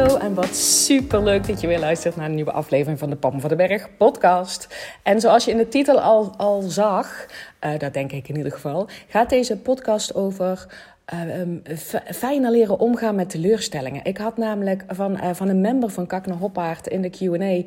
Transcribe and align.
Hallo 0.00 0.16
en 0.16 0.34
wat 0.34 0.56
super 0.56 1.22
leuk 1.22 1.46
dat 1.46 1.60
je 1.60 1.66
weer 1.66 1.78
luistert 1.78 2.16
naar 2.16 2.26
een 2.26 2.34
nieuwe 2.34 2.52
aflevering 2.52 2.98
van 2.98 3.10
de 3.10 3.16
Pam 3.16 3.40
van 3.40 3.48
den 3.48 3.58
Berg 3.58 3.96
podcast. 3.96 4.76
En 5.02 5.20
zoals 5.20 5.44
je 5.44 5.50
in 5.50 5.56
de 5.56 5.68
titel 5.68 6.00
al, 6.00 6.34
al 6.36 6.60
zag, 6.62 7.26
uh, 7.64 7.78
dat 7.78 7.94
denk 7.94 8.12
ik 8.12 8.28
in 8.28 8.36
ieder 8.36 8.52
geval, 8.52 8.88
gaat 9.08 9.30
deze 9.30 9.56
podcast 9.56 10.14
over 10.14 10.66
uh, 11.14 11.38
um, 11.40 11.62
fijner 12.04 12.50
leren 12.50 12.78
omgaan 12.78 13.14
met 13.14 13.30
teleurstellingen. 13.30 14.04
Ik 14.04 14.18
had 14.18 14.36
namelijk 14.36 14.84
van, 14.88 15.12
uh, 15.12 15.30
van 15.32 15.48
een 15.48 15.60
member 15.60 15.90
van 15.90 16.06
Kakne 16.06 16.34
Hoppaard 16.34 16.86
in 16.86 17.02
de 17.02 17.10
Q&A 17.10 17.62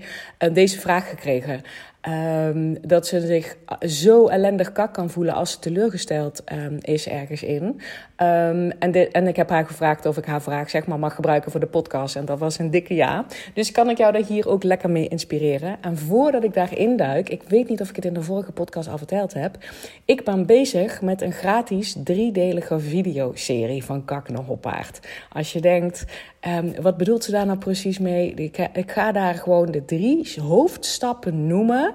deze 0.49 0.79
vraag 0.79 1.09
gekregen. 1.09 1.61
Um, 2.09 2.87
dat 2.87 3.07
ze 3.07 3.21
zich 3.21 3.57
zo 3.79 4.27
ellendig 4.27 4.71
kak 4.71 4.93
kan 4.93 5.09
voelen 5.09 5.33
als 5.33 5.51
ze 5.51 5.59
teleurgesteld 5.59 6.43
um, 6.53 6.77
is 6.81 7.07
ergens 7.07 7.43
in. 7.43 7.63
Um, 7.63 8.71
en, 8.71 8.91
de, 8.91 9.07
en 9.07 9.27
ik 9.27 9.35
heb 9.35 9.49
haar 9.49 9.65
gevraagd 9.65 10.05
of 10.05 10.17
ik 10.17 10.25
haar 10.25 10.41
vraag 10.41 10.69
zeg 10.69 10.85
maar 10.85 10.99
mag 10.99 11.15
gebruiken 11.15 11.51
voor 11.51 11.59
de 11.59 11.65
podcast. 11.65 12.15
En 12.15 12.25
dat 12.25 12.39
was 12.39 12.59
een 12.59 12.71
dikke 12.71 12.95
ja. 12.95 13.25
Dus 13.53 13.71
kan 13.71 13.89
ik 13.89 13.97
jou 13.97 14.11
daar 14.11 14.25
hier 14.25 14.47
ook 14.47 14.63
lekker 14.63 14.89
mee 14.89 15.07
inspireren. 15.07 15.77
En 15.81 15.97
voordat 15.97 16.43
ik 16.43 16.53
daarin 16.53 16.97
duik, 16.97 17.29
ik 17.29 17.43
weet 17.47 17.69
niet 17.69 17.81
of 17.81 17.89
ik 17.89 17.95
het 17.95 18.05
in 18.05 18.13
de 18.13 18.21
vorige 18.21 18.51
podcast 18.51 18.89
al 18.89 18.97
verteld 18.97 19.33
heb. 19.33 19.57
Ik 20.05 20.23
ben 20.23 20.45
bezig 20.45 21.01
met 21.01 21.21
een 21.21 21.33
gratis 21.33 21.95
driedelige 22.03 22.79
videoserie 22.79 23.83
van 23.83 24.05
Kak 24.05 24.29
naar 24.29 24.43
Hoppaard. 24.43 24.99
Als 25.29 25.53
je 25.53 25.61
denkt, 25.61 26.05
Um, 26.47 26.81
wat 26.81 26.97
bedoelt 26.97 27.23
ze 27.23 27.31
daar 27.31 27.45
nou 27.45 27.57
precies 27.57 27.99
mee? 27.99 28.33
Ik, 28.33 28.69
ik, 28.73 28.91
ga 28.91 29.11
daar 29.11 29.33
gewoon 29.33 29.71
de 29.71 29.85
drie 29.85 30.41
hoofdstappen 30.41 31.47
noemen. 31.47 31.93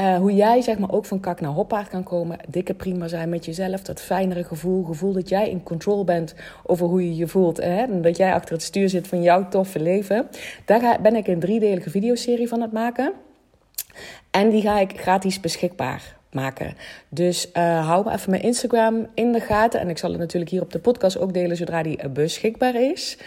Uh, 0.00 0.16
hoe 0.16 0.34
jij 0.34 0.60
zeg 0.60 0.78
maar 0.78 0.92
ook 0.92 1.04
van 1.04 1.20
kak 1.20 1.40
naar 1.40 1.50
hoppaard 1.50 1.88
kan 1.88 2.02
komen. 2.02 2.38
Dikke 2.48 2.74
prima 2.74 3.08
zijn 3.08 3.28
met 3.28 3.44
jezelf. 3.44 3.82
Dat 3.82 4.00
fijnere 4.00 4.44
gevoel. 4.44 4.84
Gevoel 4.84 5.12
dat 5.12 5.28
jij 5.28 5.50
in 5.50 5.62
control 5.62 6.04
bent 6.04 6.34
over 6.62 6.86
hoe 6.86 7.04
je 7.04 7.16
je 7.16 7.28
voelt. 7.28 7.56
Hè? 7.56 7.82
En 7.82 8.02
dat 8.02 8.16
jij 8.16 8.32
achter 8.32 8.54
het 8.54 8.62
stuur 8.62 8.88
zit 8.88 9.08
van 9.08 9.22
jouw 9.22 9.48
toffe 9.48 9.80
leven. 9.80 10.28
Daar 10.64 10.98
ben 11.02 11.16
ik 11.16 11.26
een 11.26 11.40
driedelige 11.40 11.90
videoserie 11.90 12.48
van 12.48 12.60
het 12.60 12.72
maken. 12.72 13.12
En 14.30 14.50
die 14.50 14.62
ga 14.62 14.78
ik 14.78 15.00
gratis 15.00 15.40
beschikbaar 15.40 16.16
maken. 16.34 16.74
Dus 17.08 17.48
uh, 17.52 17.86
hou 17.86 18.04
me 18.04 18.12
even 18.12 18.30
mijn 18.30 18.42
Instagram 18.42 19.06
in 19.14 19.32
de 19.32 19.40
gaten. 19.40 19.80
En 19.80 19.88
ik 19.88 19.98
zal 19.98 20.10
het 20.10 20.18
natuurlijk 20.18 20.50
hier 20.50 20.62
op 20.62 20.72
de 20.72 20.78
podcast 20.78 21.18
ook 21.18 21.32
delen 21.32 21.56
zodra 21.56 21.82
die 21.82 22.08
beschikbaar 22.08 22.74
is. 22.74 23.18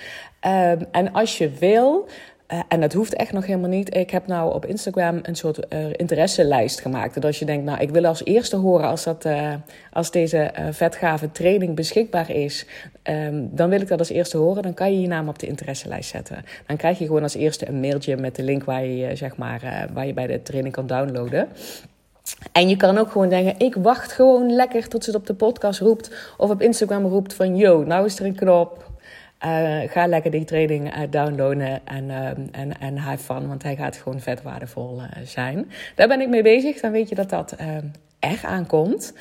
Um, 0.46 0.86
en 0.92 1.14
als 1.14 1.38
je 1.38 1.50
wil, 1.50 2.08
uh, 2.54 2.60
en 2.68 2.82
dat 2.82 2.94
hoeft 2.94 3.14
echt 3.14 3.32
nog 3.32 3.46
helemaal 3.46 3.70
niet. 3.70 3.96
Ik 3.96 4.10
heb 4.10 4.28
nou 4.28 4.54
op 4.54 4.66
Instagram 4.66 5.20
een 5.22 5.36
soort 5.36 5.60
uh, 5.74 5.86
interesselijst 5.92 6.82
gemaakt. 6.82 7.14
Dat 7.14 7.26
als 7.26 7.40
je 7.40 7.46
denkt, 7.46 7.66
nou, 7.66 7.80
ik 7.80 7.90
wil 7.90 8.06
als 8.06 8.26
eerste 8.26 8.56
horen 8.56 8.88
als, 8.88 9.04
dat, 9.04 9.26
uh, 9.26 9.54
als 9.92 10.12
deze 10.12 10.52
vetgave 10.72 11.32
training 11.32 11.76
beschikbaar 11.76 12.30
is. 12.30 12.66
Um, 13.04 13.50
dan 13.52 13.70
wil 13.70 13.82
ik 13.82 13.88
dat 13.88 14.00
als 14.00 14.10
eerste 14.10 14.38
horen. 14.38 14.64
Dan 14.64 14.74
kan 14.74 14.94
je 14.94 15.02
je 15.02 15.08
naam 15.08 15.28
op 15.28 15.40
de 15.40 15.48
interesselijst 15.48 16.10
zetten. 16.10 16.46
Dan 16.68 16.78
krijg 16.78 17.00
je 17.00 17.06
gewoon 17.06 17.24
als 17.24 17.36
eerste 17.36 17.68
een 17.68 17.80
mailtje 17.80 18.18
met 18.18 18.36
de 18.36 18.44
link 18.44 18.64
waar 18.64 18.86
je, 18.86 19.16
zeg 19.16 19.38
maar, 19.38 19.90
waar 19.94 20.06
je 20.06 20.14
bij 20.14 20.28
de 20.28 20.42
training 20.42 20.74
kan 20.76 20.88
downloaden. 20.88 21.48
En 22.52 22.70
je 22.70 22.78
kan 22.78 22.98
ook 22.98 23.12
gewoon 23.12 23.30
denken, 23.30 23.56
ik 23.58 23.76
wacht 23.76 24.12
gewoon 24.12 24.52
lekker 24.52 24.88
tot 24.88 25.04
ze 25.04 25.10
het 25.10 25.20
op 25.20 25.28
de 25.28 25.34
podcast 25.34 25.80
roept 25.80 26.34
of 26.38 26.50
op 26.50 26.62
Instagram 26.62 27.06
roept 27.06 27.34
van, 27.34 27.56
yo, 27.56 27.84
nou 27.84 28.06
is 28.06 28.20
er 28.20 28.26
een 28.26 28.36
knop, 28.36 28.92
uh, 29.46 29.80
ga 29.90 30.08
lekker 30.08 30.32
die 30.32 30.46
training 30.46 30.98
uh, 30.98 31.04
downloaden 31.10 31.86
en, 31.86 32.04
uh, 32.04 32.28
en, 32.52 32.80
en 32.80 32.98
have 32.98 33.24
fun, 33.24 33.48
want 33.48 33.64
hij 33.64 33.76
gaat 33.76 33.98
gewoon 33.98 34.20
vet 34.20 34.42
waardevol 34.42 35.02
zijn. 35.24 35.72
Daar 35.96 36.08
ben 36.08 36.22
ik 36.22 36.30
mee 36.30 36.44
bezig, 36.44 36.80
dan 36.80 36.92
weet 36.92 37.10
je 37.10 37.16
dat 37.16 37.30
dat 37.30 37.56
echt 38.20 38.44
aankomt. 38.44 39.14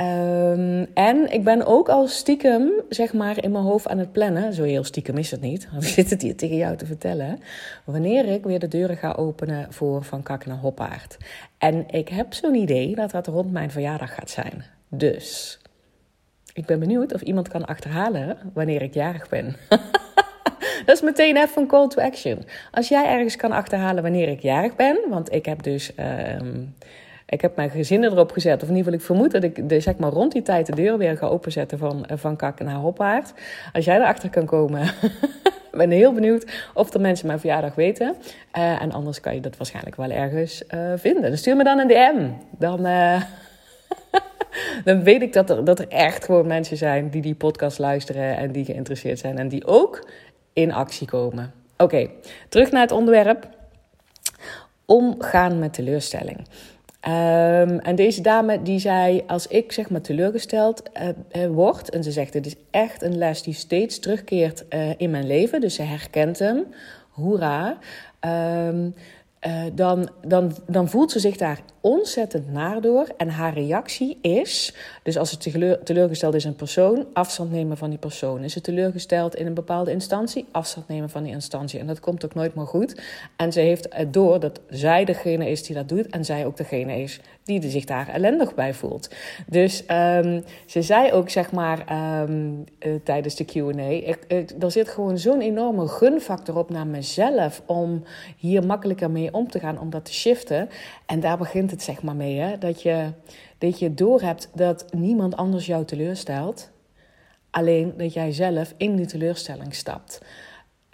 Um, 0.00 0.86
en 0.94 1.32
ik 1.32 1.44
ben 1.44 1.66
ook 1.66 1.88
al 1.88 2.06
stiekem, 2.06 2.72
zeg 2.88 3.12
maar, 3.12 3.44
in 3.44 3.52
mijn 3.52 3.64
hoofd 3.64 3.88
aan 3.88 3.98
het 3.98 4.12
plannen. 4.12 4.52
Zo 4.52 4.62
heel 4.62 4.84
stiekem 4.84 5.16
is 5.16 5.30
het 5.30 5.40
niet, 5.40 5.68
ik 5.80 5.82
zit 5.82 6.10
het 6.10 6.22
hier 6.22 6.36
tegen 6.36 6.56
jou 6.56 6.76
te 6.76 6.86
vertellen. 6.86 7.40
Wanneer 7.84 8.24
ik 8.24 8.44
weer 8.44 8.58
de 8.58 8.68
deuren 8.68 8.96
ga 8.96 9.12
openen 9.12 9.66
voor 9.72 10.04
Van 10.04 10.22
Kak 10.22 10.46
naar 10.46 10.56
Hoppaard. 10.56 11.16
En 11.58 11.84
ik 11.90 12.08
heb 12.08 12.32
zo'n 12.32 12.54
idee 12.54 12.94
dat 12.94 13.10
dat 13.10 13.26
rond 13.26 13.52
mijn 13.52 13.70
verjaardag 13.70 14.14
gaat 14.14 14.30
zijn. 14.30 14.64
Dus 14.88 15.58
ik 16.54 16.66
ben 16.66 16.78
benieuwd 16.78 17.14
of 17.14 17.20
iemand 17.20 17.48
kan 17.48 17.64
achterhalen 17.64 18.36
wanneer 18.52 18.82
ik 18.82 18.94
jarig 18.94 19.28
ben. 19.28 19.56
dat 20.86 20.96
is 20.96 21.00
meteen 21.00 21.36
even 21.36 21.62
een 21.62 21.68
call 21.68 21.88
to 21.88 22.02
action. 22.02 22.44
Als 22.70 22.88
jij 22.88 23.06
ergens 23.06 23.36
kan 23.36 23.52
achterhalen 23.52 24.02
wanneer 24.02 24.28
ik 24.28 24.40
jarig 24.40 24.76
ben, 24.76 24.98
want 25.08 25.32
ik 25.32 25.46
heb 25.46 25.62
dus. 25.62 25.92
Uh, 25.98 26.06
ik 27.26 27.40
heb 27.40 27.56
mijn 27.56 27.70
gezinnen 27.70 28.12
erop 28.12 28.32
gezet, 28.32 28.62
of 28.62 28.68
in 28.68 28.76
ieder 28.76 28.92
geval 28.92 28.98
ik 28.98 29.06
vermoed 29.06 29.30
dat 29.30 29.42
ik 29.42 29.68
de, 29.68 29.80
zeg 29.80 29.96
maar, 29.96 30.10
rond 30.10 30.32
die 30.32 30.42
tijd 30.42 30.66
de 30.66 30.74
deur 30.74 30.98
weer 30.98 31.16
ga 31.16 31.26
openzetten 31.26 31.78
van, 31.78 32.06
eh, 32.06 32.16
van 32.16 32.36
kak 32.36 32.60
naar 32.60 32.74
hoppaard. 32.74 33.32
Als 33.72 33.84
jij 33.84 33.96
erachter 33.96 34.30
kan 34.30 34.46
komen, 34.46 34.90
ben 35.70 35.90
heel 35.90 36.12
benieuwd 36.12 36.46
of 36.74 36.94
er 36.94 37.00
mensen 37.00 37.26
mijn 37.26 37.40
verjaardag 37.40 37.74
weten. 37.74 38.16
Uh, 38.58 38.82
en 38.82 38.92
anders 38.92 39.20
kan 39.20 39.34
je 39.34 39.40
dat 39.40 39.56
waarschijnlijk 39.56 39.96
wel 39.96 40.10
ergens 40.10 40.62
uh, 40.74 40.92
vinden. 40.96 41.30
Dus 41.30 41.40
stuur 41.40 41.56
me 41.56 41.64
dan 41.64 41.78
een 41.78 41.88
DM. 41.88 42.28
Dan 42.58 42.86
dan 44.84 45.02
weet 45.02 45.22
ik 45.22 45.32
dat 45.32 45.50
er, 45.50 45.64
dat 45.64 45.78
er 45.78 45.88
echt 45.88 46.24
gewoon 46.24 46.46
mensen 46.46 46.76
zijn 46.76 47.10
die 47.10 47.22
die 47.22 47.34
podcast 47.34 47.78
luisteren 47.78 48.36
en 48.36 48.52
die 48.52 48.64
geïnteresseerd 48.64 49.18
zijn 49.18 49.38
en 49.38 49.48
die 49.48 49.66
ook 49.66 50.08
in 50.52 50.72
actie 50.72 51.06
komen. 51.06 51.52
Oké, 51.76 52.08
terug 52.48 52.70
naar 52.70 52.82
het 52.82 52.92
onderwerp. 52.92 53.48
Omgaan 54.86 55.58
met 55.58 55.72
teleurstelling. 55.72 56.38
Um, 56.38 57.78
en 57.78 57.94
deze 57.94 58.20
dame 58.20 58.62
die 58.62 58.78
zei, 58.78 59.22
als 59.26 59.46
ik 59.46 59.72
zeg 59.72 59.90
maar 59.90 60.00
teleurgesteld 60.00 60.82
uh, 61.32 61.46
word, 61.46 61.90
en 61.90 62.02
ze 62.02 62.12
zegt, 62.12 62.34
het 62.34 62.46
is 62.46 62.54
echt 62.70 63.02
een 63.02 63.18
les 63.18 63.42
die 63.42 63.54
steeds 63.54 63.98
terugkeert 63.98 64.64
uh, 64.70 64.90
in 64.96 65.10
mijn 65.10 65.26
leven, 65.26 65.60
dus 65.60 65.74
ze 65.74 65.82
herkent 65.82 66.38
hem, 66.38 66.64
hoera. 67.10 67.78
Uh, 68.26 68.90
dan, 69.72 70.10
dan, 70.26 70.56
dan 70.66 70.88
voelt 70.88 71.10
ze 71.12 71.18
zich 71.18 71.36
daar 71.36 71.60
ontzettend 71.84 72.52
naar 72.52 72.80
door. 72.80 73.06
En 73.16 73.28
haar 73.28 73.54
reactie 73.54 74.18
is, 74.20 74.74
dus 75.02 75.16
als 75.16 75.30
ze 75.30 75.38
teleurgesteld 75.84 76.34
is 76.34 76.44
in 76.44 76.50
een 76.50 76.56
persoon, 76.56 77.06
afstand 77.12 77.50
nemen 77.50 77.76
van 77.76 77.90
die 77.90 77.98
persoon. 77.98 78.44
Is 78.44 78.52
ze 78.52 78.60
teleurgesteld 78.60 79.34
in 79.34 79.46
een 79.46 79.54
bepaalde 79.54 79.90
instantie, 79.90 80.46
afstand 80.50 80.88
nemen 80.88 81.10
van 81.10 81.22
die 81.22 81.32
instantie. 81.32 81.80
En 81.80 81.86
dat 81.86 82.00
komt 82.00 82.24
ook 82.24 82.34
nooit 82.34 82.54
meer 82.54 82.66
goed. 82.66 83.00
En 83.36 83.52
ze 83.52 83.60
heeft 83.60 83.88
door 84.08 84.40
dat 84.40 84.60
zij 84.68 85.04
degene 85.04 85.50
is 85.50 85.62
die 85.62 85.76
dat 85.76 85.88
doet 85.88 86.06
en 86.06 86.24
zij 86.24 86.46
ook 86.46 86.56
degene 86.56 87.02
is 87.02 87.20
die 87.44 87.70
zich 87.70 87.84
daar 87.84 88.08
ellendig 88.08 88.54
bij 88.54 88.74
voelt. 88.74 89.10
Dus 89.46 89.84
um, 89.90 90.44
ze 90.66 90.82
zei 90.82 91.12
ook, 91.12 91.30
zeg 91.30 91.52
maar, 91.52 91.84
um, 92.22 92.64
uh, 92.78 92.94
tijdens 93.04 93.34
de 93.34 93.44
Q&A... 93.44 94.14
er 94.60 94.70
zit 94.70 94.88
gewoon 94.88 95.18
zo'n 95.18 95.40
enorme 95.40 95.88
gunfactor 95.88 96.58
op 96.58 96.70
naar 96.70 96.86
mezelf... 96.86 97.62
om 97.66 98.04
hier 98.36 98.66
makkelijker 98.66 99.10
mee 99.10 99.32
om 99.32 99.48
te 99.50 99.58
gaan, 99.58 99.80
om 99.80 99.90
dat 99.90 100.04
te 100.04 100.12
shiften. 100.12 100.68
En 101.06 101.20
daar 101.20 101.38
begint 101.38 101.70
het 101.74 101.82
zeg 101.82 102.02
maar 102.02 102.16
mee, 102.16 102.38
hè? 102.38 102.58
Dat, 102.58 102.82
je, 102.82 103.12
dat 103.58 103.78
je 103.78 103.94
doorhebt 103.94 104.48
dat 104.54 104.84
niemand 104.92 105.36
anders 105.36 105.66
jou 105.66 105.84
teleurstelt... 105.84 106.70
alleen 107.50 107.94
dat 107.96 108.12
jij 108.12 108.32
zelf 108.32 108.74
in 108.76 108.96
die 108.96 109.06
teleurstelling 109.06 109.74
stapt... 109.74 110.20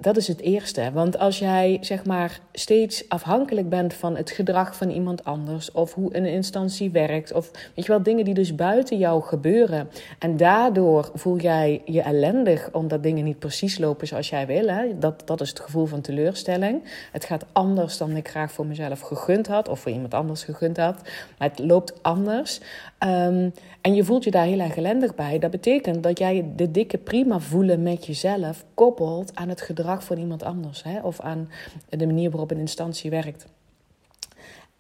dat 0.01 0.17
is 0.17 0.29
het 0.29 0.41
eerste. 0.41 0.91
Want 0.93 1.19
als 1.19 1.39
jij 1.39 1.79
zeg 1.81 2.05
maar 2.05 2.41
steeds 2.53 3.09
afhankelijk 3.09 3.69
bent 3.69 3.95
van 3.95 4.17
het 4.17 4.31
gedrag 4.31 4.77
van 4.77 4.91
iemand 4.91 5.25
anders, 5.25 5.73
of 5.73 5.95
hoe 5.95 6.17
een 6.17 6.25
instantie 6.25 6.91
werkt, 6.91 7.33
of 7.33 7.51
weet 7.75 7.85
je 7.85 7.93
wel, 7.93 8.03
dingen 8.03 8.25
die 8.25 8.35
dus 8.35 8.55
buiten 8.55 8.99
jou 8.99 9.23
gebeuren. 9.23 9.89
En 10.19 10.37
daardoor 10.37 11.11
voel 11.15 11.39
jij 11.39 11.83
je 11.85 12.03
ellendig 12.03 12.69
omdat 12.73 13.03
dingen 13.03 13.25
niet 13.25 13.39
precies 13.39 13.79
lopen 13.79 14.07
zoals 14.07 14.29
jij 14.29 14.47
wil. 14.47 14.69
Hè? 14.69 14.99
Dat, 14.99 15.23
dat 15.25 15.41
is 15.41 15.49
het 15.49 15.61
gevoel 15.61 15.87
van 15.87 16.01
teleurstelling. 16.01 16.83
Het 17.13 17.25
gaat 17.25 17.47
anders 17.53 17.99
dan 17.99 18.17
ik 18.17 18.29
graag 18.29 18.53
voor 18.53 18.67
mezelf 18.67 19.01
gegund 19.01 19.47
had, 19.47 19.69
of 19.69 19.81
voor 19.81 19.93
iemand 19.93 20.15
anders 20.15 20.45
gegund 20.45 20.77
had. 20.77 21.01
Maar 21.39 21.49
het 21.49 21.59
loopt 21.59 22.03
anders. 22.03 22.61
Ehm, 22.99 23.49
en 23.81 23.95
je 23.95 24.05
voelt 24.05 24.25
je 24.25 24.31
daar 24.31 24.45
heel 24.45 24.61
erg 24.61 24.77
ellendig 24.77 25.15
bij. 25.15 25.39
Dat 25.39 25.51
betekent 25.51 26.03
dat 26.03 26.19
jij 26.19 26.45
de 26.57 26.71
dikke 26.71 26.99
prima 26.99 27.39
voelen 27.39 27.83
met 27.83 28.07
jezelf 28.07 28.65
koppelt 28.75 29.35
aan 29.35 29.49
het 29.49 29.61
gedrag 29.61 29.90
van 29.99 30.19
iemand 30.19 30.43
anders. 30.43 30.83
Hè? 30.83 31.01
Of 31.01 31.21
aan 31.21 31.49
de 31.89 32.07
manier 32.07 32.31
waarop 32.31 32.51
een 32.51 32.59
instantie 32.59 33.11
werkt. 33.11 33.47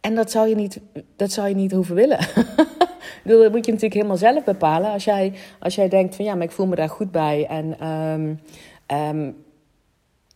En 0.00 0.14
dat 0.14 0.30
zou 0.30 0.48
je 0.48 0.54
niet, 0.54 0.80
dat 1.16 1.32
zou 1.32 1.48
je 1.48 1.54
niet 1.54 1.72
hoeven 1.72 1.94
willen. 1.94 2.18
dat 3.24 3.52
moet 3.52 3.66
je 3.66 3.72
natuurlijk 3.72 3.94
helemaal 3.94 4.16
zelf 4.16 4.44
bepalen. 4.44 4.92
Als 4.92 5.04
jij, 5.04 5.32
als 5.58 5.74
jij 5.74 5.88
denkt 5.88 6.16
van 6.16 6.24
ja, 6.24 6.34
maar 6.34 6.42
ik 6.42 6.50
voel 6.50 6.66
me 6.66 6.76
daar 6.76 6.88
goed 6.88 7.10
bij. 7.10 7.46
En 7.46 7.86
um, 7.88 8.40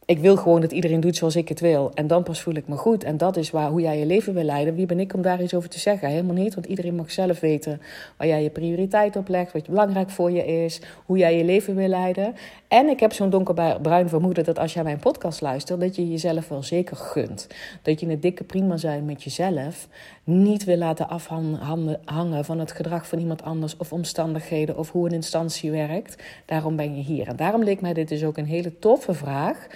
ik 0.06 0.18
wil 0.18 0.36
gewoon 0.36 0.60
dat 0.60 0.72
iedereen 0.72 1.00
doet 1.00 1.16
zoals 1.16 1.36
ik 1.36 1.48
het 1.48 1.60
wil. 1.60 1.90
En 1.94 2.06
dan 2.06 2.22
pas 2.22 2.40
voel 2.40 2.54
ik 2.54 2.68
me 2.68 2.76
goed. 2.76 3.04
En 3.04 3.16
dat 3.16 3.36
is 3.36 3.50
waar, 3.50 3.70
hoe 3.70 3.80
jij 3.80 3.98
je 3.98 4.06
leven 4.06 4.34
wil 4.34 4.42
leiden. 4.42 4.74
Wie 4.74 4.86
ben 4.86 5.00
ik 5.00 5.14
om 5.14 5.22
daar 5.22 5.42
iets 5.42 5.54
over 5.54 5.68
te 5.68 5.78
zeggen? 5.78 6.08
Helemaal 6.08 6.34
niet. 6.34 6.54
Want 6.54 6.66
iedereen 6.66 6.94
mag 6.94 7.10
zelf 7.10 7.40
weten 7.40 7.80
waar 8.16 8.26
jij 8.26 8.42
je 8.42 8.50
prioriteit 8.50 9.16
op 9.16 9.28
legt. 9.28 9.52
Wat 9.52 9.66
belangrijk 9.66 10.10
voor 10.10 10.30
je 10.30 10.64
is. 10.64 10.80
Hoe 11.06 11.18
jij 11.18 11.36
je 11.36 11.44
leven 11.44 11.74
wil 11.74 11.88
leiden. 11.88 12.34
En 12.74 12.88
ik 12.88 13.00
heb 13.00 13.12
zo'n 13.12 13.30
donkerbruin 13.30 14.08
vermoeden 14.08 14.44
dat 14.44 14.58
als 14.58 14.72
jij 14.72 14.82
mijn 14.82 14.98
podcast 14.98 15.40
luistert. 15.40 15.80
Dat 15.80 15.96
je 15.96 16.10
jezelf 16.10 16.48
wel 16.48 16.62
zeker 16.62 16.96
gunt. 16.96 17.46
Dat 17.82 18.00
je 18.00 18.06
een 18.06 18.20
dikke 18.20 18.44
prima 18.44 18.76
zijn 18.76 19.04
met 19.04 19.22
jezelf. 19.22 19.88
Niet 20.24 20.64
wil 20.64 20.76
laten 20.76 21.08
afhangen 21.08 22.44
van 22.44 22.58
het 22.58 22.72
gedrag 22.72 23.08
van 23.08 23.18
iemand 23.18 23.42
anders. 23.42 23.76
Of 23.76 23.92
omstandigheden. 23.92 24.78
Of 24.78 24.90
hoe 24.90 25.06
een 25.06 25.14
instantie 25.14 25.70
werkt. 25.70 26.22
Daarom 26.44 26.76
ben 26.76 26.96
je 26.96 27.02
hier. 27.02 27.28
En 27.28 27.36
daarom 27.36 27.64
leek 27.64 27.80
mij 27.80 27.92
dit 27.92 28.08
dus 28.08 28.24
ook 28.24 28.36
een 28.36 28.46
hele 28.46 28.78
toffe 28.78 29.14
vraag. 29.14 29.66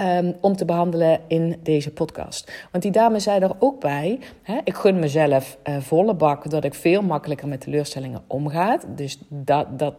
Um, 0.00 0.34
om 0.40 0.56
te 0.56 0.64
behandelen 0.64 1.20
in 1.26 1.56
deze 1.62 1.90
podcast. 1.90 2.52
Want 2.70 2.82
die 2.82 2.92
dame 2.92 3.20
zei 3.20 3.40
er 3.40 3.52
ook 3.58 3.80
bij: 3.80 4.18
hè, 4.42 4.58
ik 4.64 4.74
gun 4.74 4.98
mezelf 4.98 5.58
uh, 5.68 5.76
volle 5.80 6.14
bak 6.14 6.50
dat 6.50 6.64
ik 6.64 6.74
veel 6.74 7.02
makkelijker 7.02 7.48
met 7.48 7.60
teleurstellingen 7.60 8.22
omga. 8.26 8.80
Dus 8.94 9.18
dat, 9.28 9.78
dat, 9.78 9.94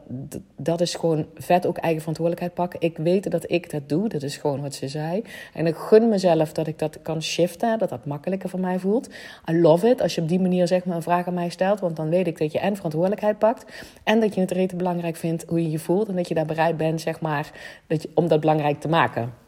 dat 0.56 0.82
is 0.82 0.96
gewoon 0.96 1.26
vet 1.36 1.66
ook 1.66 1.78
eigen 1.78 2.00
verantwoordelijkheid 2.00 2.54
pakken. 2.54 2.82
Ik 2.82 2.98
weet 2.98 3.32
dat 3.32 3.52
ik 3.52 3.72
dat 3.72 3.90
doe, 3.90 4.10
dat 4.10 4.24
is 4.24 4.38
gewoon 4.38 4.62
wat 4.62 4.74
ze 4.74 4.88
zei. 4.88 5.24
En 5.54 5.68
ik 5.68 5.76
gun 5.76 6.10
mezelf 6.10 6.54
dat 6.54 6.68
ik 6.68 6.80
dat 6.80 7.02
kan 7.02 7.22
shiften, 7.22 7.80
dat 7.80 7.90
dat 7.90 8.06
makkelijker 8.06 8.50
voor 8.50 8.60
mij 8.60 8.80
voelt. 8.80 9.10
I 9.50 9.60
love 9.62 9.90
it 9.90 10.02
als 10.02 10.16
je 10.16 10.22
op 10.22 10.28
die 10.28 10.40
manier 10.40 10.68
zeg 10.68 10.86
maar 10.86 10.96
een 10.96 11.02
vraag 11.02 11.28
aan 11.28 11.34
mij 11.34 11.50
stelt, 11.50 11.80
want 11.80 11.96
dan 11.96 12.10
weet 12.10 12.28
ik 12.28 12.38
dat 12.38 12.52
je 12.52 12.60
en 12.60 12.76
verantwoordelijkheid 12.76 13.40
pakt 13.40 13.72
en 14.04 14.20
dat 14.20 14.36
je 14.36 14.42
het 14.42 14.52
rete 14.52 14.76
belangrijk 14.76 15.16
vindt 15.16 15.46
hoe 15.48 15.62
je 15.62 15.72
je 15.72 15.80
voelt 15.80 16.08
en 16.08 16.16
dat 16.16 16.28
je 16.28 16.34
daar 16.34 16.46
bereid 16.46 16.78
bent 16.78 17.02
zeg 17.02 17.22
maar, 17.22 17.52
dat 17.88 18.02
je, 18.02 18.10
om 18.14 18.28
dat 18.28 18.40
belangrijk 18.40 18.80
te 18.80 18.88
maken. 18.88 19.43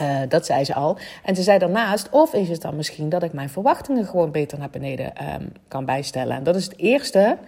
Uh, 0.00 0.20
dat 0.28 0.46
zei 0.46 0.64
ze 0.64 0.74
al. 0.74 0.98
En 1.24 1.36
ze 1.36 1.42
zei 1.42 1.58
daarnaast, 1.58 2.10
of 2.10 2.34
is 2.34 2.48
het 2.48 2.60
dan 2.60 2.76
misschien 2.76 3.08
dat 3.08 3.22
ik 3.22 3.32
mijn 3.32 3.48
verwachtingen 3.48 4.06
gewoon 4.06 4.30
beter 4.30 4.58
naar 4.58 4.70
beneden 4.70 5.12
um, 5.34 5.52
kan 5.68 5.84
bijstellen. 5.84 6.36
En 6.36 6.42
dat 6.42 6.56
is 6.56 6.64
het 6.64 6.78
eerste 6.78 7.38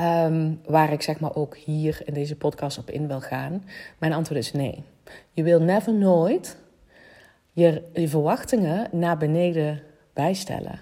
um, 0.00 0.60
waar 0.66 0.92
ik 0.92 1.02
zeg 1.02 1.20
maar 1.20 1.34
ook 1.34 1.56
hier 1.56 2.02
in 2.04 2.14
deze 2.14 2.36
podcast 2.36 2.78
op 2.78 2.90
in 2.90 3.06
wil 3.06 3.20
gaan. 3.20 3.64
Mijn 3.98 4.12
antwoord 4.12 4.40
is 4.40 4.52
nee. 4.52 4.84
Je 5.32 5.42
wil 5.42 5.60
never 5.60 5.94
nooit 5.94 6.56
je, 7.52 7.82
je 7.92 8.08
verwachtingen 8.08 8.88
naar 8.92 9.16
beneden 9.16 9.82
bijstellen. 10.12 10.80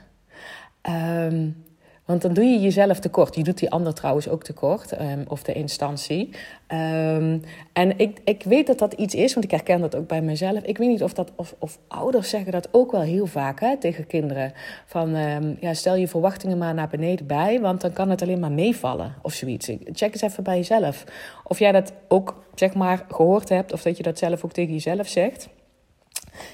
Um, 0.82 1.64
want 2.08 2.22
dan 2.22 2.32
doe 2.32 2.44
je 2.44 2.60
jezelf 2.60 2.98
tekort. 2.98 3.34
Je 3.34 3.42
doet 3.42 3.58
die 3.58 3.70
ander 3.70 3.94
trouwens 3.94 4.28
ook 4.28 4.44
tekort, 4.44 5.00
um, 5.00 5.24
of 5.28 5.42
de 5.42 5.52
instantie. 5.52 6.30
Um, 6.68 7.42
en 7.72 7.98
ik, 7.98 8.18
ik 8.24 8.42
weet 8.42 8.66
dat 8.66 8.78
dat 8.78 8.92
iets 8.92 9.14
is, 9.14 9.32
want 9.34 9.44
ik 9.44 9.50
herken 9.50 9.80
dat 9.80 9.96
ook 9.96 10.06
bij 10.06 10.22
mezelf. 10.22 10.62
Ik 10.62 10.78
weet 10.78 10.88
niet 10.88 11.02
of, 11.02 11.12
dat, 11.12 11.32
of, 11.34 11.54
of 11.58 11.78
ouders 11.88 12.28
zeggen 12.28 12.52
dat 12.52 12.68
ook 12.70 12.92
wel 12.92 13.00
heel 13.00 13.26
vaak 13.26 13.60
hè, 13.60 13.76
tegen 13.76 14.06
kinderen. 14.06 14.52
Van 14.86 15.14
um, 15.14 15.56
ja, 15.60 15.74
stel 15.74 15.94
je 15.94 16.08
verwachtingen 16.08 16.58
maar 16.58 16.74
naar 16.74 16.88
beneden 16.88 17.26
bij, 17.26 17.60
want 17.60 17.80
dan 17.80 17.92
kan 17.92 18.10
het 18.10 18.22
alleen 18.22 18.40
maar 18.40 18.52
meevallen 18.52 19.14
of 19.22 19.32
zoiets. 19.32 19.66
Check 19.92 20.12
eens 20.12 20.22
even 20.22 20.44
bij 20.44 20.56
jezelf. 20.56 21.04
Of 21.44 21.58
jij 21.58 21.72
dat 21.72 21.92
ook 22.08 22.44
zeg 22.54 22.74
maar 22.74 23.04
gehoord 23.08 23.48
hebt, 23.48 23.72
of 23.72 23.82
dat 23.82 23.96
je 23.96 24.02
dat 24.02 24.18
zelf 24.18 24.44
ook 24.44 24.52
tegen 24.52 24.72
jezelf 24.72 25.08
zegt. 25.08 25.48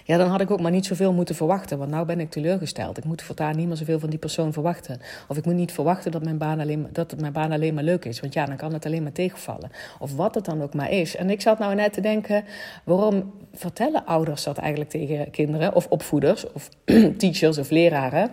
Ja, 0.05 0.17
dan 0.17 0.29
had 0.29 0.41
ik 0.41 0.51
ook 0.51 0.61
maar 0.61 0.71
niet 0.71 0.87
zoveel 0.87 1.13
moeten 1.13 1.35
verwachten. 1.35 1.79
Want 1.79 1.91
nou 1.91 2.07
ben 2.07 2.21
ik 2.21 2.31
teleurgesteld. 2.31 2.99
Ik 2.99 3.05
moet 3.05 3.23
voortaan 3.23 3.57
niet 3.57 3.67
meer 3.67 3.77
zoveel 3.77 3.99
van 3.99 4.11
die 4.11 4.19
persoon 4.19 4.53
verwachten. 4.53 5.01
Of 5.29 5.37
ik 5.37 5.45
moet 5.45 5.55
niet 5.55 5.73
verwachten 5.73 6.11
dat 6.11 6.25
mijn 6.25 6.39
baan 6.39 6.61
alleen, 6.61 6.89
dat 6.93 7.21
mijn 7.21 7.33
baan 7.33 7.53
alleen 7.53 7.75
maar 7.75 7.85
leuk 7.85 8.05
is. 8.05 8.21
Want 8.21 8.35
ja, 8.35 8.47
dan 8.47 8.57
kan 8.57 8.73
het 8.73 8.87
alleen 8.87 9.03
maar 9.03 9.13
tegenvallen. 9.13 9.71
Of 9.99 10.17
wat 10.17 10.35
het 10.35 10.45
dan 10.45 10.63
ook 10.63 10.75
maar 10.75 10.91
is. 10.91 11.17
En 11.17 11.31
ik 11.31 11.41
zat 11.41 11.59
nou 11.59 11.75
net 11.75 11.93
te 11.93 12.01
denken, 12.01 12.45
waarom 12.85 13.33
vertellen 13.53 14.07
ouders 14.07 14.45
dat 14.45 14.59
eigenlijk 14.59 14.91
tegen 14.91 15.31
kinderen? 15.31 15.75
Of 15.75 15.87
opvoeders, 15.87 16.53
of 16.53 16.69
teachers 17.19 17.59
of 17.59 17.71
leraren? 17.71 18.31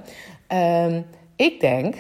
Um, 0.48 1.06
ik 1.36 1.60
denk 1.60 1.96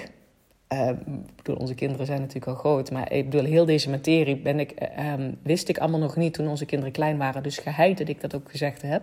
uh, 0.73 0.89
ik 0.89 1.35
bedoel, 1.35 1.56
onze 1.56 1.75
kinderen 1.75 2.06
zijn 2.06 2.19
natuurlijk 2.19 2.47
al 2.47 2.56
groot, 2.56 2.91
maar 2.91 3.12
ik 3.12 3.29
bedoel, 3.29 3.45
heel 3.45 3.65
deze 3.65 3.89
materie 3.89 4.38
ben 4.38 4.59
ik, 4.59 4.89
um, 5.15 5.38
wist 5.44 5.69
ik 5.69 5.77
allemaal 5.77 6.00
nog 6.00 6.15
niet 6.15 6.33
toen 6.33 6.47
onze 6.47 6.65
kinderen 6.65 6.94
klein 6.94 7.18
waren. 7.18 7.44
Dus 7.44 7.57
geheid 7.57 7.97
dat 7.97 8.07
ik 8.07 8.21
dat 8.21 8.35
ook 8.35 8.51
gezegd 8.51 8.81
heb. 8.81 9.01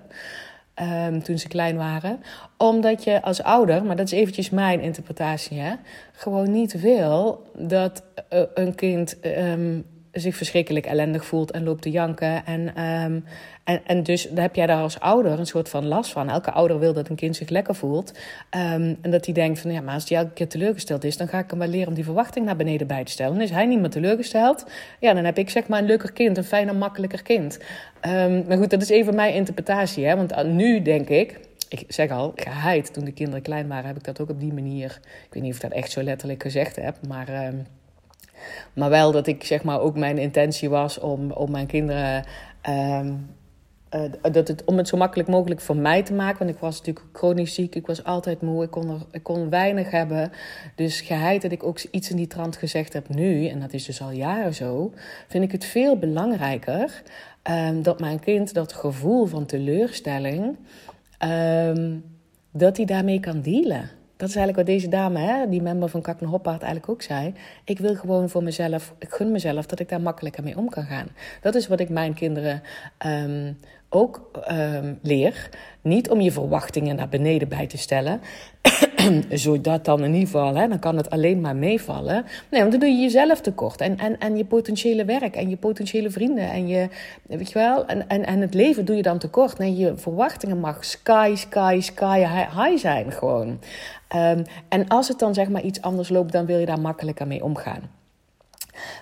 Um, 0.83 1.23
toen 1.23 1.39
ze 1.39 1.49
klein 1.49 1.77
waren. 1.77 2.21
Omdat 2.57 3.05
je 3.05 3.23
als 3.23 3.43
ouder, 3.43 3.85
maar 3.85 3.97
dat 3.97 4.07
is 4.07 4.19
eventjes 4.19 4.51
mijn 4.51 4.81
interpretatie, 4.81 5.59
hè, 5.59 5.75
gewoon 6.13 6.51
niet 6.51 6.81
wil 6.81 7.47
dat 7.57 8.03
uh, 8.33 8.43
een 8.55 8.75
kind 8.75 9.17
um, 9.37 9.85
zich 10.13 10.37
verschrikkelijk 10.37 10.87
ellendig 10.87 11.25
voelt 11.25 11.51
en 11.51 11.65
loopt 11.65 11.83
te 11.83 11.91
janken. 11.91 12.47
En, 12.47 12.83
um, 12.85 13.25
en, 13.65 13.81
en 13.87 14.03
dus 14.03 14.29
heb 14.35 14.55
jij 14.55 14.67
daar 14.67 14.83
als 14.83 15.01
ouder 15.01 15.39
een 15.39 15.47
soort 15.47 15.69
van 15.69 15.87
last 15.87 16.13
van. 16.13 16.29
Elke 16.29 16.51
ouder 16.51 16.79
wil 16.79 16.93
dat 16.93 17.09
een 17.09 17.17
kind 17.17 17.37
zich 17.37 17.49
lekker 17.49 17.75
voelt. 17.75 18.11
Um, 18.57 18.99
en 19.01 19.11
dat 19.11 19.25
hij 19.25 19.35
denkt 19.35 19.61
van 19.61 19.73
ja, 19.73 19.81
maar 19.81 19.95
als 19.95 20.09
hij 20.09 20.19
elke 20.19 20.33
keer 20.33 20.49
teleurgesteld 20.49 21.05
is, 21.05 21.17
dan 21.17 21.29
ga 21.29 21.39
ik 21.39 21.51
hem 21.51 21.59
wel 21.59 21.69
leren 21.69 21.89
om 21.89 21.95
die 21.95 22.05
verwachting 22.05 22.47
naar 22.47 22.57
beneden 22.57 22.87
bij 22.87 23.05
te 23.05 23.11
stellen. 23.11 23.35
En 23.35 23.41
is 23.41 23.51
hij 23.51 23.67
niet 23.67 23.81
meer 23.81 23.91
teleurgesteld, 23.91 24.67
ja, 25.01 25.15
dan 25.15 25.25
heb 25.25 25.39
ik 25.39 25.51
zeg 25.51 25.67
maar 25.67 25.79
een 25.79 25.87
leuker 25.87 26.13
kind, 26.13 26.37
een 26.37 26.45
fijner, 26.45 26.77
makkelijker 26.77 27.23
kind. 27.23 27.59
Um, 28.07 28.45
maar 28.49 28.57
goed, 28.57 28.71
dat 28.71 28.83
is 28.83 28.89
even 28.89 29.15
mijn 29.15 29.35
interpretatie. 29.35 30.07
Hè? 30.07 30.17
Want 30.17 30.45
nu 30.45 30.83
denk 30.83 31.09
ik, 31.09 31.41
ik 31.69 31.85
zeg 31.89 32.11
al, 32.11 32.33
geheid, 32.35 32.93
toen 32.93 33.05
de 33.05 33.13
kinderen 33.13 33.43
klein 33.43 33.69
waren, 33.69 33.87
heb 33.87 33.97
ik 33.97 34.05
dat 34.05 34.21
ook 34.21 34.31
op 34.31 34.41
die 34.41 34.53
manier. 34.53 35.01
Ik 35.03 35.35
weet 35.35 35.43
niet 35.43 35.53
of 35.53 35.57
ik 35.57 35.63
dat 35.63 35.79
echt 35.79 35.91
zo 35.91 36.03
letterlijk 36.03 36.43
gezegd 36.43 36.77
heb, 36.77 36.97
maar. 37.09 37.53
Maar 38.73 38.91
wel 38.91 39.13
dat 39.13 39.27
ik 39.27 39.45
zeg 39.45 39.63
maar 39.65 39.81
ook 39.81 39.97
mijn 39.97 40.19
intentie 40.19 40.71
was 40.71 40.99
om, 40.99 41.31
om 41.31 41.51
mijn 41.51 41.67
kinderen. 41.67 42.25
Um, 42.69 43.37
uh, 43.95 44.33
dat 44.33 44.49
het, 44.49 44.65
om 44.65 44.77
het 44.77 44.89
zo 44.89 44.97
makkelijk 44.97 45.29
mogelijk 45.29 45.61
voor 45.61 45.77
mij 45.77 46.03
te 46.03 46.13
maken. 46.13 46.39
Want 46.39 46.51
ik 46.51 46.59
was 46.59 46.79
natuurlijk 46.79 47.07
chronisch 47.13 47.55
ziek. 47.55 47.75
Ik 47.75 47.87
was 47.87 48.05
altijd 48.05 48.43
moe. 48.43 48.63
Ik 48.63 48.71
kon, 48.71 48.91
er, 48.91 49.07
ik 49.11 49.23
kon 49.23 49.51
weinig 49.51 49.91
hebben. 49.91 50.31
Dus 50.75 51.01
geheid 51.01 51.43
dat 51.43 51.53
ik 51.53 51.63
ook 51.63 51.81
iets 51.81 52.11
in 52.11 52.17
die 52.17 52.27
trant 52.27 52.57
gezegd 52.57 52.93
heb 52.93 53.09
nu. 53.09 53.47
En 53.47 53.61
dat 53.61 53.73
is 53.73 53.85
dus 53.85 54.03
al 54.03 54.11
jaren 54.11 54.55
zo. 54.55 54.93
Vind 55.29 55.45
ik 55.45 55.53
het 55.53 55.65
veel 55.65 55.99
belangrijker. 55.99 57.03
Um, 57.51 57.83
dat 57.83 58.01
mijn 58.01 58.21
kind 58.21 58.55
dat 58.55 58.73
gevoel 58.73 59.27
van 59.27 59.47
teleurstelling. 59.47 60.57
Um, 61.25 62.05
dat 62.53 62.77
hij 62.77 62.87
daarmee 62.87 63.21
kan 63.21 63.41
dealen. 63.41 63.91
Dat 64.19 64.29
is 64.29 64.37
eigenlijk 64.37 64.69
wat 64.69 64.77
deze 64.77 64.89
dame, 64.89 65.19
hè, 65.19 65.49
die 65.49 65.63
member 65.63 65.89
van 65.89 66.03
Kakne 66.03 66.27
Hoppaard, 66.27 66.63
eigenlijk 66.63 66.93
ook 66.93 67.03
zei. 67.03 67.35
Ik 67.65 67.79
wil 67.79 67.95
gewoon 67.95 68.29
voor 68.29 68.43
mezelf, 68.43 68.95
ik 68.99 69.11
gun 69.11 69.33
mezelf 69.33 69.67
dat 69.67 69.81
ik 69.81 69.89
daar 69.89 70.01
makkelijker 70.01 70.43
mee 70.43 70.57
om 70.57 70.69
kan 70.69 70.85
gaan. 70.85 71.09
Dat 71.41 71.55
is 71.55 71.69
wat 71.69 71.81
ik 71.81 71.89
mijn 71.89 72.15
kinderen 72.15 72.63
um, 73.07 73.59
ook 73.89 74.31
um, 74.51 74.99
leer. 75.03 75.49
Niet 75.81 76.11
om 76.11 76.21
je 76.21 76.33
verwachtingen 76.33 76.97
naar 76.97 77.09
beneden 77.09 77.49
bij 77.49 77.67
te 77.67 77.79
stellen. 77.79 78.21
Zodat 79.31 79.85
dan 79.85 80.05
in 80.05 80.13
ieder 80.13 80.27
geval, 80.27 80.55
hè, 80.55 80.69
dan 80.69 80.79
kan 80.79 80.97
het 80.97 81.11
alleen 81.11 81.41
maar 81.41 81.57
meevallen. 81.57 82.25
Nee, 82.51 82.61
want 82.61 82.71
dan 82.71 82.81
doe 82.81 82.89
je 82.91 83.03
jezelf 83.03 83.41
tekort. 83.41 83.81
En, 83.81 83.99
en, 83.99 84.19
en 84.19 84.37
je 84.37 84.45
potentiële 84.45 85.05
werk 85.05 85.37
en 85.37 85.49
je 85.49 85.57
potentiële 85.57 86.11
vrienden. 86.11 86.51
En, 86.51 86.69
je, 86.69 86.89
weet 87.23 87.49
je 87.49 87.59
wel, 87.59 87.87
en, 87.87 88.09
en, 88.09 88.27
en 88.27 88.41
het 88.41 88.55
leven 88.55 88.85
doe 88.85 88.97
je 88.97 89.03
dan 89.03 89.19
tekort. 89.19 89.59
Nee, 89.59 89.77
je 89.77 89.97
verwachtingen 89.97 90.61
mag 90.61 90.85
sky, 90.85 91.33
sky, 91.37 91.79
sky 91.81 92.19
high 92.55 92.77
zijn 92.77 93.13
gewoon. 93.13 93.61
Um, 94.17 94.45
en 94.69 94.89
als 94.89 95.09
het 95.09 95.19
dan 95.19 95.35
zeg 95.35 95.49
maar 95.49 95.63
iets 95.63 95.83
anders 95.83 96.09
loopt, 96.09 96.33
dan 96.33 96.47
wil 96.47 96.59
je 96.59 96.67
daar 96.67 96.81
makkelijker 96.81 97.27
mee 97.27 97.45
omgaan. 97.45 97.97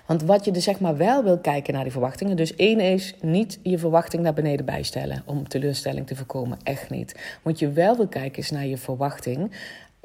Want 0.05 0.23
wat 0.23 0.45
je 0.45 0.51
dus 0.51 0.63
zeg 0.63 0.79
maar 0.79 0.97
wel 0.97 1.23
wil 1.23 1.37
kijken 1.37 1.73
naar 1.73 1.83
die 1.83 1.91
verwachtingen. 1.91 2.35
Dus 2.35 2.55
één 2.55 2.79
is 2.79 3.13
niet 3.21 3.59
je 3.63 3.77
verwachting 3.77 4.23
naar 4.23 4.33
beneden 4.33 4.65
bijstellen 4.65 5.21
om 5.25 5.47
teleurstelling 5.47 6.07
te 6.07 6.15
voorkomen. 6.15 6.57
Echt 6.63 6.89
niet. 6.89 7.39
Wat 7.41 7.59
je 7.59 7.71
wel 7.71 7.97
wil 7.97 8.07
kijken 8.07 8.41
is 8.41 8.51
naar 8.51 8.65
je 8.65 8.77
verwachting. 8.77 9.51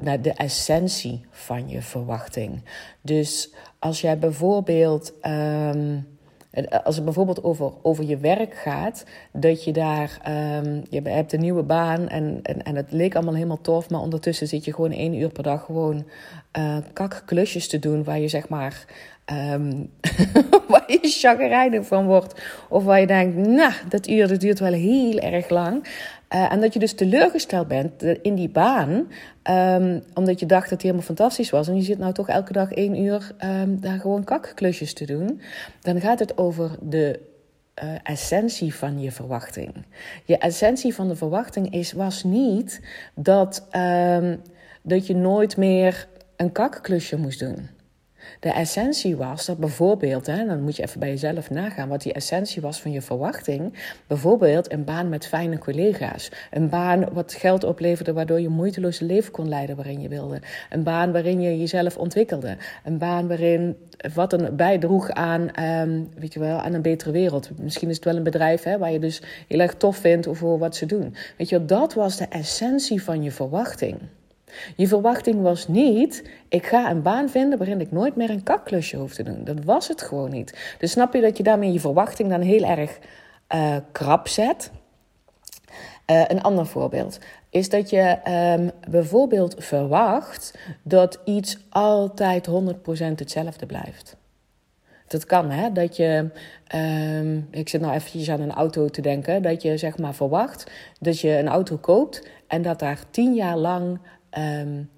Naar 0.03 0.21
de 0.21 0.33
essentie 0.33 1.25
van 1.29 1.69
je 1.69 1.81
verwachting. 1.81 2.63
Dus 3.01 3.53
als 3.79 4.01
jij 4.01 4.17
bijvoorbeeld. 4.17 5.13
Um, 5.21 6.11
als 6.83 6.95
het 6.95 7.05
bijvoorbeeld 7.05 7.43
over, 7.43 7.71
over 7.81 8.03
je 8.03 8.17
werk 8.17 8.53
gaat, 8.53 9.05
dat 9.31 9.63
je 9.63 9.71
daar, 9.71 10.21
um, 10.63 10.83
je 10.89 11.01
hebt 11.01 11.33
een 11.33 11.39
nieuwe 11.39 11.63
baan 11.63 12.07
en, 12.07 12.39
en, 12.43 12.63
en 12.63 12.75
het 12.75 12.91
leek 12.91 13.15
allemaal 13.15 13.33
helemaal 13.33 13.61
tof, 13.61 13.89
maar 13.89 13.99
ondertussen 13.99 14.47
zit 14.47 14.65
je 14.65 14.73
gewoon 14.73 14.91
één 14.91 15.13
uur 15.13 15.29
per 15.29 15.43
dag 15.43 15.65
gewoon 15.65 16.05
uh, 16.57 16.77
kakklusjes 16.93 17.67
te 17.67 17.79
doen 17.79 18.03
waar 18.03 18.19
je 18.19 18.27
zeg 18.27 18.49
maar 18.49 18.85
Um, 19.31 19.89
waar 20.67 20.83
je 20.87 20.99
chagrijnig 21.01 21.85
van 21.85 22.05
wordt. 22.05 22.41
Of 22.69 22.83
waar 22.83 22.99
je 22.99 23.07
denkt, 23.07 23.35
nou, 23.35 23.73
dat 23.89 24.07
uur 24.07 24.27
dat 24.27 24.39
duurt 24.39 24.59
wel 24.59 24.73
heel 24.73 25.19
erg 25.19 25.49
lang. 25.49 25.87
Uh, 26.35 26.51
en 26.51 26.61
dat 26.61 26.73
je 26.73 26.79
dus 26.79 26.93
teleurgesteld 26.93 27.67
bent 27.67 28.03
in 28.03 28.35
die 28.35 28.49
baan. 28.49 29.07
Um, 29.49 30.03
omdat 30.13 30.39
je 30.39 30.45
dacht 30.45 30.69
dat 30.69 30.79
die 30.79 30.91
helemaal 30.91 31.15
fantastisch 31.15 31.49
was. 31.49 31.67
En 31.67 31.75
je 31.75 31.81
zit 31.81 31.97
nou 31.97 32.13
toch 32.13 32.29
elke 32.29 32.53
dag 32.53 32.71
één 32.71 32.99
uur 32.99 33.31
um, 33.43 33.79
daar 33.79 33.99
gewoon 33.99 34.23
kakklusjes 34.23 34.93
te 34.93 35.05
doen. 35.05 35.41
Dan 35.81 36.01
gaat 36.01 36.19
het 36.19 36.37
over 36.37 36.71
de 36.81 37.19
uh, 37.83 37.89
essentie 38.03 38.75
van 38.75 39.01
je 39.01 39.11
verwachting. 39.11 39.73
Je 40.23 40.37
essentie 40.37 40.93
van 40.93 41.07
de 41.07 41.15
verwachting 41.15 41.73
is, 41.73 41.91
was 41.91 42.23
niet 42.23 42.81
dat, 43.15 43.67
dat 44.81 45.07
je 45.07 45.15
nooit 45.15 45.57
meer 45.57 46.07
een 46.35 46.51
kakklusje 46.51 47.17
moest 47.17 47.39
doen. 47.39 47.69
De 48.39 48.49
essentie 48.49 49.15
was 49.15 49.45
dat 49.45 49.57
bijvoorbeeld, 49.57 50.25
hè, 50.25 50.45
dan 50.45 50.61
moet 50.61 50.75
je 50.75 50.83
even 50.83 50.99
bij 50.99 51.09
jezelf 51.09 51.49
nagaan 51.49 51.89
wat 51.89 52.01
die 52.01 52.13
essentie 52.13 52.61
was 52.61 52.81
van 52.81 52.91
je 52.91 53.01
verwachting. 53.01 53.73
Bijvoorbeeld 54.07 54.71
een 54.71 54.83
baan 54.83 55.09
met 55.09 55.27
fijne 55.27 55.57
collega's. 55.57 56.31
Een 56.51 56.69
baan 56.69 57.13
wat 57.13 57.33
geld 57.33 57.63
opleverde 57.63 58.13
waardoor 58.13 58.39
je 58.39 58.49
moeiteloos 58.49 58.99
leven 58.99 59.31
kon 59.31 59.49
leiden 59.49 59.75
waarin 59.75 60.01
je 60.01 60.07
wilde. 60.07 60.41
Een 60.69 60.83
baan 60.83 61.11
waarin 61.11 61.41
je 61.41 61.59
jezelf 61.59 61.97
ontwikkelde. 61.97 62.57
Een 62.83 62.97
baan 62.97 63.27
waarin 63.27 63.77
wat 64.13 64.33
een 64.33 64.55
bijdroeg 64.55 65.09
aan, 65.09 65.63
um, 65.63 66.09
weet 66.17 66.33
je 66.33 66.39
wel, 66.39 66.57
aan 66.57 66.73
een 66.73 66.81
betere 66.81 67.11
wereld. 67.11 67.49
Misschien 67.57 67.89
is 67.89 67.95
het 67.95 68.05
wel 68.05 68.15
een 68.15 68.23
bedrijf 68.23 68.63
hè, 68.63 68.77
waar 68.77 68.91
je 68.91 68.99
dus 68.99 69.21
heel 69.47 69.59
erg 69.59 69.73
tof 69.73 69.97
vindt 69.97 70.27
over 70.27 70.57
wat 70.57 70.75
ze 70.75 70.85
doen. 70.85 71.15
Weet 71.37 71.49
je, 71.49 71.65
dat 71.65 71.93
was 71.93 72.17
de 72.17 72.27
essentie 72.29 73.03
van 73.03 73.23
je 73.23 73.31
verwachting. 73.31 73.97
Je 74.75 74.87
verwachting 74.87 75.41
was 75.41 75.67
niet, 75.67 76.29
ik 76.47 76.65
ga 76.65 76.89
een 76.89 77.01
baan 77.01 77.29
vinden 77.29 77.57
waarin 77.57 77.81
ik 77.81 77.91
nooit 77.91 78.15
meer 78.15 78.29
een 78.29 78.43
kakklusje 78.43 78.97
hoef 78.97 79.13
te 79.13 79.23
doen. 79.23 79.43
Dat 79.43 79.63
was 79.63 79.87
het 79.87 80.01
gewoon 80.01 80.31
niet. 80.31 80.75
Dus 80.79 80.91
snap 80.91 81.13
je 81.13 81.21
dat 81.21 81.37
je 81.37 81.43
daarmee 81.43 81.71
je 81.71 81.79
verwachting 81.79 82.29
dan 82.29 82.41
heel 82.41 82.63
erg 82.63 82.99
uh, 83.55 83.75
krap 83.91 84.27
zet? 84.27 84.71
Uh, 86.11 86.23
een 86.27 86.41
ander 86.41 86.65
voorbeeld 86.65 87.19
is 87.53 87.69
dat 87.69 87.89
je 87.89 88.17
um, 88.57 88.71
bijvoorbeeld 88.89 89.55
verwacht 89.57 90.57
dat 90.81 91.19
iets 91.25 91.57
altijd 91.69 92.47
100% 92.49 92.51
hetzelfde 93.15 93.65
blijft. 93.65 94.15
Dat 95.07 95.25
kan, 95.25 95.49
hè? 95.49 95.71
Dat 95.71 95.95
je, 95.95 96.29
um, 96.75 97.47
ik 97.51 97.69
zit 97.69 97.81
nou 97.81 97.93
eventjes 97.93 98.29
aan 98.29 98.41
een 98.41 98.51
auto 98.51 98.87
te 98.87 99.01
denken, 99.01 99.41
dat 99.41 99.61
je 99.61 99.77
zeg 99.77 99.97
maar 99.97 100.13
verwacht 100.13 100.71
dat 100.99 101.19
je 101.19 101.37
een 101.37 101.47
auto 101.47 101.77
koopt 101.77 102.27
en 102.47 102.61
dat 102.61 102.79
daar 102.79 102.99
tien 103.09 103.33
jaar 103.33 103.57
lang 103.57 103.99
um, 104.35 104.89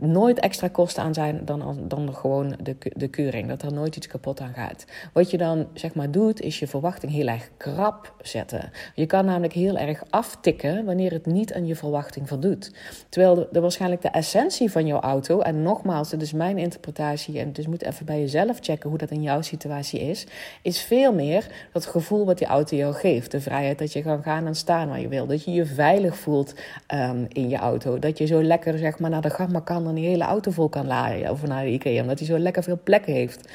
nooit 0.00 0.40
extra 0.40 0.68
kosten 0.68 1.02
aan 1.02 1.14
zijn 1.14 1.40
dan, 1.44 1.78
dan 1.88 2.14
gewoon 2.14 2.56
de, 2.62 2.76
de 2.92 3.08
keuring. 3.08 3.48
Dat 3.48 3.62
er 3.62 3.72
nooit 3.72 3.96
iets 3.96 4.06
kapot 4.06 4.40
aan 4.40 4.54
gaat. 4.54 4.84
Wat 5.12 5.30
je 5.30 5.38
dan 5.38 5.66
zeg 5.74 5.94
maar 5.94 6.10
doet, 6.10 6.40
is 6.40 6.58
je 6.58 6.66
verwachting 6.66 7.12
heel 7.12 7.26
erg 7.26 7.50
krap 7.56 8.14
zetten. 8.22 8.70
Je 8.94 9.06
kan 9.06 9.24
namelijk 9.24 9.52
heel 9.52 9.76
erg 9.76 10.02
aftikken 10.10 10.84
wanneer 10.84 11.12
het 11.12 11.26
niet 11.26 11.54
aan 11.54 11.66
je 11.66 11.76
verwachting 11.76 12.28
voldoet. 12.28 12.72
Terwijl 13.08 13.48
de, 13.52 13.60
waarschijnlijk 13.60 14.02
de 14.02 14.08
essentie 14.08 14.70
van 14.70 14.86
jouw 14.86 15.00
auto, 15.00 15.40
en 15.40 15.62
nogmaals, 15.62 16.10
dit 16.10 16.22
is 16.22 16.32
mijn 16.32 16.58
interpretatie, 16.58 17.38
en 17.38 17.52
dus 17.52 17.66
moet 17.66 17.82
even 17.82 18.06
bij 18.06 18.20
jezelf 18.20 18.58
checken 18.60 18.88
hoe 18.88 18.98
dat 18.98 19.10
in 19.10 19.22
jouw 19.22 19.42
situatie 19.42 20.00
is, 20.00 20.26
is 20.62 20.80
veel 20.80 21.12
meer 21.12 21.68
dat 21.72 21.86
gevoel 21.86 22.26
wat 22.26 22.38
die 22.38 22.46
auto 22.46 22.76
jou 22.76 22.94
geeft. 22.94 23.30
De 23.30 23.40
vrijheid 23.40 23.78
dat 23.78 23.92
je 23.92 24.02
kan 24.02 24.22
gaan 24.22 24.46
en 24.46 24.54
staan 24.54 24.88
waar 24.88 25.00
je 25.00 25.08
wil. 25.08 25.26
Dat 25.26 25.44
je 25.44 25.52
je 25.52 25.66
veilig 25.66 26.16
voelt 26.16 26.54
um, 26.94 27.26
in 27.28 27.48
je 27.48 27.56
auto. 27.56 27.98
Dat 27.98 28.18
je 28.18 28.26
zo 28.26 28.42
lekker 28.42 28.78
zeg 28.78 28.98
maar 28.98 29.10
naar 29.10 29.22
de 29.22 29.30
gamma 29.30 29.60
kan 29.60 29.86
die 29.94 30.06
hele 30.06 30.24
auto 30.24 30.50
vol 30.50 30.68
kan 30.68 30.86
laaien. 30.86 31.30
Of 31.30 31.46
naar 31.46 31.64
de 31.64 31.70
IKEA, 31.70 32.00
omdat 32.00 32.18
hij 32.18 32.28
zo 32.28 32.38
lekker 32.38 32.62
veel 32.62 32.80
plekken 32.84 33.12
heeft. 33.12 33.48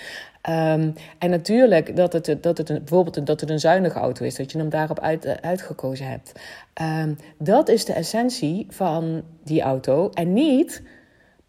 Um, 0.50 0.94
en 1.18 1.30
natuurlijk 1.30 1.96
dat 1.96 2.14
het, 2.14 2.38
dat 2.42 2.58
het 2.58 2.70
een, 2.70 2.78
bijvoorbeeld 2.78 3.26
dat 3.26 3.42
het 3.42 3.50
een 3.50 3.60
zuinige 3.60 4.00
auto 4.00 4.26
is, 4.26 4.36
dat 4.36 4.52
je 4.52 4.58
hem 4.58 4.70
daarop 4.70 5.00
uit, 5.00 5.26
uh, 5.26 5.32
uitgekozen 5.42 6.08
hebt. 6.08 6.32
Um, 6.82 7.18
dat 7.38 7.70
is 7.70 7.86
de 7.86 7.94
essentie 7.94 8.66
van 8.70 9.24
die 9.44 9.62
auto. 9.62 10.10
En 10.10 10.34
niet 10.34 10.82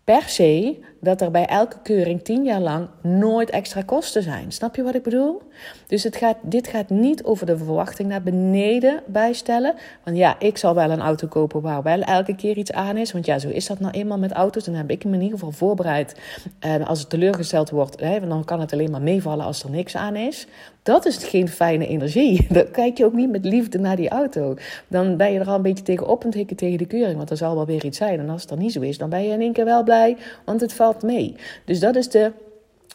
per 0.04 0.22
se 0.22 0.78
dat 1.04 1.20
er 1.20 1.30
bij 1.30 1.46
elke 1.46 1.76
keuring 1.82 2.23
tien 2.23 2.44
jaar 2.44 2.61
lang 2.61 2.88
nooit 3.02 3.50
extra 3.50 3.82
kosten 3.82 4.23
zijn. 4.23 4.52
Snap 4.52 4.76
je 4.76 4.82
wat 4.82 4.94
ik 4.94 5.02
bedoel? 5.02 5.42
Dus 5.87 6.02
het 6.02 6.16
gaat, 6.16 6.37
dit 6.42 6.68
gaat 6.68 6.90
niet 6.90 7.25
over 7.25 7.46
de 7.46 7.56
verwachting 7.56 8.08
naar 8.08 8.23
beneden 8.23 9.02
bijstellen. 9.06 9.75
Want 10.04 10.16
ja, 10.16 10.37
ik 10.38 10.56
zal 10.56 10.75
wel 10.75 10.90
een 10.90 11.00
auto 11.00 11.26
kopen 11.26 11.61
waar 11.61 11.82
wel 11.82 12.00
elke 12.00 12.34
keer 12.34 12.56
iets 12.56 12.73
aan 12.73 12.96
is. 12.96 13.12
Want 13.12 13.26
ja, 13.26 13.38
zo 13.38 13.49
is 13.49 13.66
dat 13.66 13.80
nou 13.80 13.92
eenmaal 13.92 14.18
met 14.18 14.32
auto's. 14.32 14.64
Dan 14.64 14.75
heb 14.75 14.90
ik 14.90 15.04
me 15.04 15.14
in 15.14 15.23
ieder 15.23 15.38
geval 15.38 15.52
voorbereid. 15.52 16.20
En 16.58 16.87
als 16.87 16.99
het 16.99 17.11
teleurgesteld 17.11 17.70
wordt, 17.70 18.00
hè, 18.00 18.28
dan 18.28 18.44
kan 18.44 18.61
het 18.61 18.73
alleen 18.73 18.90
maar 18.90 19.02
meevallen 19.02 19.44
als 19.44 19.62
er 19.62 19.70
niks 19.70 19.96
aan 19.96 20.16
is. 20.16 20.46
Dat 20.84 21.06
is 21.06 21.16
geen 21.16 21.49
fijne 21.49 21.87
energie. 21.87 22.46
Dan 22.50 22.70
kijk 22.70 22.99
je 22.99 23.04
ook 23.04 23.12
niet 23.12 23.30
met 23.30 23.44
liefde 23.44 23.78
naar 23.78 23.96
die 23.96 24.08
auto. 24.08 24.54
Dan 24.88 25.16
ben 25.16 25.32
je 25.32 25.38
er 25.38 25.49
al 25.49 25.54
een 25.54 25.62
beetje 25.62 25.84
tegen 25.84 26.06
op 26.06 26.25
en 26.25 26.30
tegen 26.30 26.78
de 26.78 26.87
keuring. 26.87 27.16
Want 27.16 27.30
er 27.30 27.37
zal 27.37 27.54
wel 27.54 27.66
weer 27.66 27.84
iets 27.84 27.99
zijn. 27.99 28.18
En 28.18 28.30
als 28.30 28.40
het 28.40 28.50
dan 28.50 28.58
niet 28.58 28.73
zo 28.73 28.80
is, 28.80 28.99
dan 28.99 29.08
ben 29.08 29.23
je 29.23 29.32
in 29.32 29.40
één 29.40 29.52
keer 29.52 29.64
wel 29.64 29.82
blij. 29.82 30.16
Want 30.44 30.61
het 30.61 30.73
valt 30.73 30.93
mee. 31.02 31.36
Dus 31.64 31.80
dat 31.80 31.96
is 31.96 32.08
de 32.08 32.32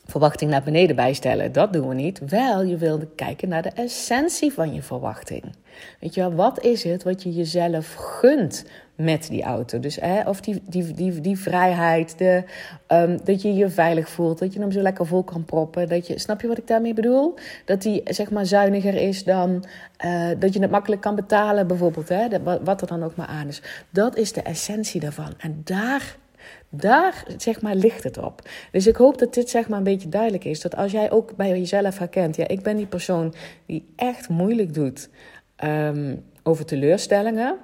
verwachting 0.09 0.51
naar 0.51 0.63
beneden 0.63 0.95
bijstellen. 0.95 1.51
Dat 1.51 1.73
doen 1.73 1.87
we 1.87 1.93
niet. 1.93 2.19
Wel, 2.25 2.63
je 2.63 2.77
wilde 2.77 3.07
kijken 3.15 3.49
naar 3.49 3.61
de 3.61 3.69
essentie 3.69 4.53
van 4.53 4.73
je 4.73 4.81
verwachting. 4.81 5.43
Weet 5.99 6.13
je 6.13 6.21
wel, 6.21 6.33
wat 6.33 6.63
is 6.63 6.83
het 6.83 7.03
wat 7.03 7.23
je 7.23 7.33
jezelf 7.33 7.93
gunt 7.93 8.65
met 8.95 9.27
die 9.27 9.43
auto? 9.43 9.79
Dus 9.79 9.95
hè, 9.95 10.29
of 10.29 10.41
die, 10.41 10.61
die, 10.67 10.93
die, 10.93 11.21
die 11.21 11.37
vrijheid, 11.39 12.17
de, 12.17 12.43
um, 12.87 13.19
dat 13.23 13.41
je 13.41 13.53
je 13.53 13.69
veilig 13.69 14.09
voelt, 14.09 14.39
dat 14.39 14.53
je 14.53 14.59
hem 14.59 14.71
zo 14.71 14.81
lekker 14.81 15.05
vol 15.05 15.23
kan 15.23 15.45
proppen. 15.45 15.87
Dat 15.87 16.07
je, 16.07 16.19
snap 16.19 16.41
je 16.41 16.47
wat 16.47 16.57
ik 16.57 16.67
daarmee 16.67 16.93
bedoel? 16.93 17.33
Dat 17.65 17.81
die 17.81 18.01
zeg 18.05 18.31
maar 18.31 18.45
zuiniger 18.45 18.95
is 18.95 19.23
dan 19.23 19.65
uh, 20.05 20.29
dat 20.39 20.53
je 20.53 20.61
het 20.61 20.71
makkelijk 20.71 21.01
kan 21.01 21.15
betalen, 21.15 21.67
bijvoorbeeld. 21.67 22.09
Hè, 22.09 22.27
wat 22.63 22.81
er 22.81 22.87
dan 22.87 23.03
ook 23.03 23.15
maar 23.15 23.27
aan 23.27 23.47
is. 23.47 23.61
Dat 23.89 24.17
is 24.17 24.33
de 24.33 24.41
essentie 24.41 24.99
daarvan. 24.99 25.33
En 25.37 25.61
daar 25.63 26.17
daar 26.69 27.25
zeg 27.37 27.61
maar, 27.61 27.75
ligt 27.75 28.03
het 28.03 28.17
op. 28.17 28.41
Dus 28.71 28.87
ik 28.87 28.95
hoop 28.95 29.17
dat 29.17 29.33
dit 29.33 29.49
zeg 29.49 29.69
maar, 29.69 29.77
een 29.77 29.83
beetje 29.83 30.09
duidelijk 30.09 30.45
is. 30.45 30.61
Dat 30.61 30.75
als 30.75 30.91
jij 30.91 31.11
ook 31.11 31.35
bij 31.35 31.49
jezelf 31.49 31.97
herkent, 31.97 32.35
ja, 32.35 32.47
ik 32.47 32.61
ben 32.61 32.77
die 32.77 32.85
persoon 32.85 33.33
die 33.65 33.85
echt 33.95 34.29
moeilijk 34.29 34.73
doet 34.73 35.09
um, 35.63 36.23
over 36.43 36.65
teleurstellingen. 36.65 37.57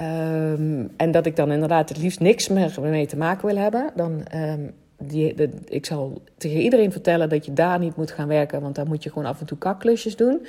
Um, 0.00 0.90
en 0.96 1.10
dat 1.10 1.26
ik 1.26 1.36
dan 1.36 1.52
inderdaad 1.52 1.88
het 1.88 1.98
liefst 1.98 2.20
niks 2.20 2.48
meer 2.48 2.72
mee 2.80 3.06
te 3.06 3.16
maken 3.16 3.46
wil 3.46 3.56
hebben. 3.56 3.90
Dan, 3.94 4.26
um, 4.34 4.72
die, 4.98 5.34
de, 5.34 5.50
ik 5.64 5.86
zal 5.86 6.22
tegen 6.36 6.60
iedereen 6.60 6.92
vertellen 6.92 7.28
dat 7.28 7.44
je 7.46 7.52
daar 7.52 7.78
niet 7.78 7.96
moet 7.96 8.10
gaan 8.10 8.28
werken, 8.28 8.60
want 8.60 8.74
daar 8.74 8.86
moet 8.86 9.02
je 9.02 9.08
gewoon 9.08 9.28
af 9.28 9.40
en 9.40 9.46
toe 9.46 9.58
kakklusjes 9.58 10.16
doen. 10.16 10.46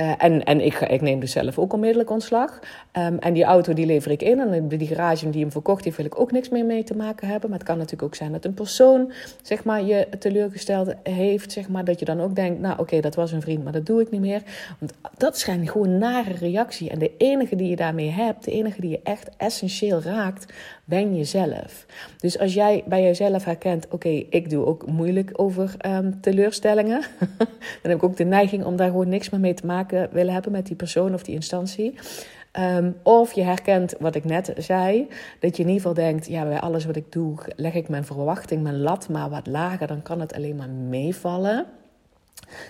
Uh, 0.00 0.12
en 0.18 0.44
en 0.44 0.60
ik, 0.60 0.80
ik 0.80 1.00
neem 1.00 1.20
dus 1.20 1.32
zelf 1.32 1.58
ook 1.58 1.72
onmiddellijk 1.72 2.10
ontslag. 2.10 2.58
Um, 2.98 3.18
en 3.18 3.32
die 3.32 3.44
auto 3.44 3.72
die 3.72 3.86
lever 3.86 4.10
ik 4.10 4.22
in. 4.22 4.40
En 4.40 4.68
die 4.68 4.86
garage 4.86 5.30
die 5.30 5.40
hem 5.40 5.50
verkocht 5.50 5.84
heeft, 5.84 5.96
wil 5.96 6.06
ik 6.06 6.20
ook 6.20 6.32
niks 6.32 6.48
meer 6.48 6.64
mee 6.64 6.84
te 6.84 6.96
maken 6.96 7.28
hebben. 7.28 7.50
Maar 7.50 7.58
het 7.58 7.68
kan 7.68 7.76
natuurlijk 7.76 8.02
ook 8.02 8.14
zijn 8.14 8.32
dat 8.32 8.44
een 8.44 8.54
persoon 8.54 9.12
zeg 9.42 9.64
maar, 9.64 9.82
je 9.82 10.08
teleurgesteld 10.18 10.94
heeft. 11.02 11.52
Zeg 11.52 11.68
maar, 11.68 11.84
dat 11.84 11.98
je 11.98 12.04
dan 12.04 12.20
ook 12.20 12.34
denkt, 12.34 12.60
nou 12.60 12.78
oké, 12.78 13.00
dat 13.00 13.14
was 13.14 13.32
een 13.32 13.42
vriend, 13.42 13.64
maar 13.64 13.72
dat 13.72 13.86
doe 13.86 14.00
ik 14.00 14.10
niet 14.10 14.20
meer. 14.20 14.42
Want 14.78 14.92
dat 15.16 15.36
is 15.36 15.42
gewoon 15.42 15.98
nare 15.98 16.32
reactie. 16.32 16.90
En 16.90 16.98
de 16.98 17.12
enige 17.18 17.56
die 17.56 17.68
je 17.68 17.76
daarmee 17.76 18.10
hebt, 18.10 18.44
de 18.44 18.50
enige 18.50 18.80
die 18.80 18.90
je 18.90 19.00
echt 19.02 19.28
essentieel 19.36 20.02
raakt, 20.02 20.52
ben 20.84 21.16
jezelf. 21.16 21.86
Dus 22.20 22.38
als 22.38 22.54
jij 22.54 22.82
bij 22.86 23.02
jezelf 23.02 23.44
herkent, 23.44 23.86
oké, 23.90 24.08
ik 24.08 24.50
doe 24.50 24.66
ook 24.66 24.86
moeilijk 24.86 25.30
over 25.32 25.74
um, 25.86 26.20
teleurstellingen. 26.20 27.00
dan 27.82 27.90
heb 27.90 27.96
ik 27.96 28.02
ook 28.02 28.16
de 28.16 28.24
neiging 28.24 28.64
om 28.64 28.76
daar 28.76 28.88
gewoon 28.88 29.08
niks 29.08 29.30
meer 29.30 29.40
mee 29.40 29.54
te 29.54 29.66
maken 29.66 29.89
willen 29.90 30.32
hebben 30.32 30.52
met 30.52 30.66
die 30.66 30.76
persoon 30.76 31.14
of 31.14 31.22
die 31.22 31.34
instantie. 31.34 31.94
Um, 32.58 32.96
of 33.02 33.32
je 33.32 33.42
herkent 33.42 33.94
wat 33.98 34.14
ik 34.14 34.24
net 34.24 34.52
zei, 34.56 35.08
dat 35.40 35.56
je 35.56 35.62
in 35.62 35.68
ieder 35.68 35.82
geval 35.82 35.94
denkt: 35.94 36.26
ja, 36.26 36.44
bij 36.44 36.60
alles 36.60 36.84
wat 36.84 36.96
ik 36.96 37.12
doe, 37.12 37.34
leg 37.56 37.74
ik 37.74 37.88
mijn 37.88 38.04
verwachting, 38.04 38.62
mijn 38.62 38.80
lat 38.80 39.08
maar 39.08 39.30
wat 39.30 39.46
lager, 39.46 39.86
dan 39.86 40.02
kan 40.02 40.20
het 40.20 40.34
alleen 40.34 40.56
maar 40.56 40.68
meevallen. 40.68 41.66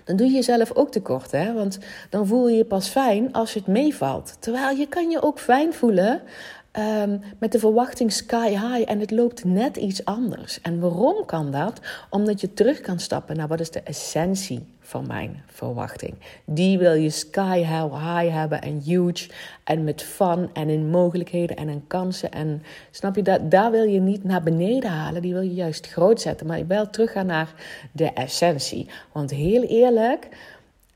Dan 0.04 0.16
doe 0.16 0.26
je 0.26 0.32
jezelf 0.32 0.74
ook 0.74 0.90
tekort, 0.90 1.30
hè? 1.30 1.52
Want 1.52 1.78
dan 2.10 2.26
voel 2.26 2.48
je 2.48 2.56
je 2.56 2.64
pas 2.64 2.88
fijn 2.88 3.32
als 3.32 3.54
het 3.54 3.66
meevalt. 3.66 4.36
Terwijl 4.38 4.76
je 4.76 4.86
kan 4.86 5.10
je 5.10 5.22
ook 5.22 5.38
fijn 5.38 5.72
voelen 5.72 6.22
ehm, 6.70 7.18
met 7.38 7.52
de 7.52 7.58
verwachting 7.58 8.12
sky 8.12 8.48
high 8.48 8.90
en 8.90 9.00
het 9.00 9.10
loopt 9.10 9.44
net 9.44 9.76
iets 9.76 10.04
anders. 10.04 10.60
En 10.60 10.80
waarom 10.80 11.24
kan 11.26 11.50
dat? 11.50 11.80
Omdat 12.10 12.40
je 12.40 12.54
terug 12.54 12.80
kan 12.80 12.98
stappen 12.98 13.36
naar 13.36 13.48
wat 13.48 13.60
is 13.60 13.70
de 13.70 13.82
essentie 13.82 14.66
van 14.90 15.06
mijn 15.06 15.42
verwachting. 15.46 16.14
Die 16.44 16.78
wil 16.78 16.92
je 16.92 17.10
sky 17.10 17.58
high 17.58 18.34
hebben 18.34 18.62
en 18.62 18.80
huge 18.84 19.30
en 19.64 19.84
met 19.84 20.02
fun 20.02 20.50
en 20.52 20.68
in 20.68 20.90
mogelijkheden 20.90 21.56
en 21.56 21.68
in 21.68 21.86
kansen. 21.86 22.30
En 22.30 22.62
snap 22.90 23.16
je, 23.16 23.22
dat, 23.22 23.50
daar 23.50 23.70
wil 23.70 23.84
je 23.84 24.00
niet 24.00 24.24
naar 24.24 24.42
beneden 24.42 24.90
halen, 24.90 25.22
die 25.22 25.32
wil 25.32 25.42
je 25.42 25.54
juist 25.54 25.86
groot 25.86 26.20
zetten. 26.20 26.46
Maar 26.46 26.58
je 26.58 26.66
wel 26.66 26.90
teruggaan 26.90 27.26
naar 27.26 27.54
de 27.92 28.12
essentie. 28.12 28.88
Want 29.12 29.30
heel 29.30 29.62
eerlijk, 29.62 30.28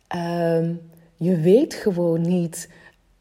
ehm, 0.07 0.73
je 1.17 1.37
weet 1.37 1.75
gewoon 1.75 2.21
niet 2.21 2.69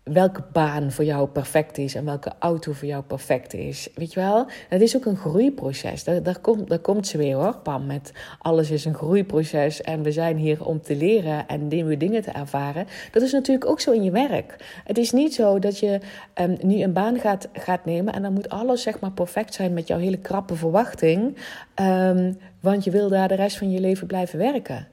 welke 0.04 0.44
baan 0.52 0.92
voor 0.92 1.06
jou 1.06 1.28
perfect 1.28 1.78
is 1.78 1.96
en 1.96 2.06
welke 2.06 2.32
auto 2.40 2.72
voor 2.72 2.88
jou 2.88 3.04
perfect 3.04 3.54
is. 3.54 3.90
Weet 3.96 4.14
je 4.14 4.20
wel? 4.20 4.46
Het 4.70 4.82
is 4.82 4.96
ook 4.96 5.06
een 5.06 5.18
groeiproces. 5.18 6.04
Daar, 6.04 6.24
daar, 6.24 6.40
komt, 6.40 6.70
daar 6.70 6.80
komt 6.80 7.08
ze 7.08 7.18
weer 7.18 7.36
hoor, 7.36 7.58
Pam. 7.58 7.86
Met 7.86 8.12
alles 8.40 8.72
is 8.72 8.86
een 8.86 8.94
groeiproces 8.94 9.82
en 9.82 10.04
we 10.04 10.12
zijn 10.12 10.38
hier 10.38 10.66
om 10.66 10.82
te 10.82 10.96
leren 10.96 11.48
en 11.48 11.68
nieuwe 11.68 11.98
dingen 11.98 12.22
te 12.22 12.32
ervaren. 12.32 12.88
Dat 13.12 13.22
is 13.22 13.32
natuurlijk 13.32 13.70
ook 13.70 13.80
zo 13.80 13.92
in 13.92 14.04
je 14.04 14.12
werk. 14.12 14.82
Het 14.84 14.98
is 14.98 15.12
niet 15.12 15.34
zo 15.34 15.60
dat 15.60 15.80
je 15.80 16.00
um, 16.42 16.58
nu 16.62 16.82
een 16.82 16.94
baan 16.94 17.20
gaat, 17.20 17.50
gaat 17.54 17.86
nemen 17.86 18.14
en 18.14 18.22
dan 18.22 18.34
moet 18.34 18.50
alles 18.50 18.82
zeg 18.82 19.00
maar 19.00 19.12
perfect 19.12 19.54
zijn 19.54 19.74
met 19.74 19.88
jouw 19.88 20.00
hele 20.00 20.20
krappe 20.20 20.56
verwachting. 20.56 21.38
Um, 21.82 22.38
want 22.60 22.84
je 22.84 22.92
wil 22.92 23.10
daar 23.10 23.28
de 23.28 23.36
rest 23.36 23.58
van 23.58 23.72
je 23.72 23.80
leven 23.80 24.08
blijven 24.08 24.40
werken. 24.40 24.88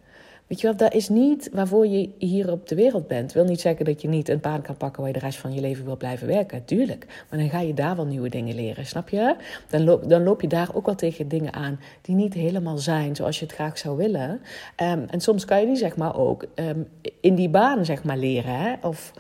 Weet 0.51 0.61
je 0.61 0.67
wel, 0.67 0.77
dat 0.77 0.95
is 0.95 1.09
niet 1.09 1.51
waarvoor 1.53 1.87
je 1.87 2.11
hier 2.19 2.53
op 2.53 2.69
de 2.69 2.75
wereld 2.75 3.07
bent. 3.07 3.33
Wil 3.33 3.45
niet 3.45 3.61
zeggen 3.61 3.85
dat 3.85 4.03
je 4.03 4.09
niet 4.09 4.29
een 4.29 4.41
baan 4.41 4.63
kan 4.63 4.77
pakken 4.77 5.03
waar 5.03 5.13
je 5.13 5.19
de 5.19 5.25
rest 5.25 5.39
van 5.39 5.55
je 5.55 5.61
leven 5.61 5.85
wil 5.85 5.97
blijven 5.97 6.27
werken. 6.27 6.65
Tuurlijk. 6.65 7.07
Maar 7.31 7.39
dan 7.39 7.49
ga 7.49 7.61
je 7.61 7.75
daar 7.75 7.97
wel 7.97 8.05
nieuwe 8.05 8.29
dingen 8.29 8.55
leren, 8.55 8.87
snap 8.87 9.09
je? 9.09 9.37
Dan 9.69 9.85
loop, 9.85 10.09
dan 10.09 10.23
loop 10.23 10.41
je 10.41 10.49
daar 10.49 10.69
ook 10.75 10.87
wel 10.87 10.95
tegen 10.95 11.29
dingen 11.29 11.53
aan 11.53 11.81
die 12.03 12.15
niet 12.15 12.35
helemaal 12.35 12.79
zijn 12.79 13.17
zoals 13.17 13.39
je 13.39 13.45
het 13.45 13.55
graag 13.55 13.79
zou 13.79 13.97
willen. 13.97 14.31
Um, 14.31 15.05
en 15.11 15.21
soms 15.21 15.45
kan 15.45 15.61
je 15.61 15.67
die 15.67 15.77
zeg 15.77 15.97
maar 15.97 16.17
ook 16.17 16.47
um, 16.55 16.89
in 17.21 17.35
die 17.35 17.49
baan 17.49 17.85
zeg 17.85 18.05
maar 18.05 18.19
leren. 18.19 18.55
Hè? 18.55 18.75
Of 18.83 19.13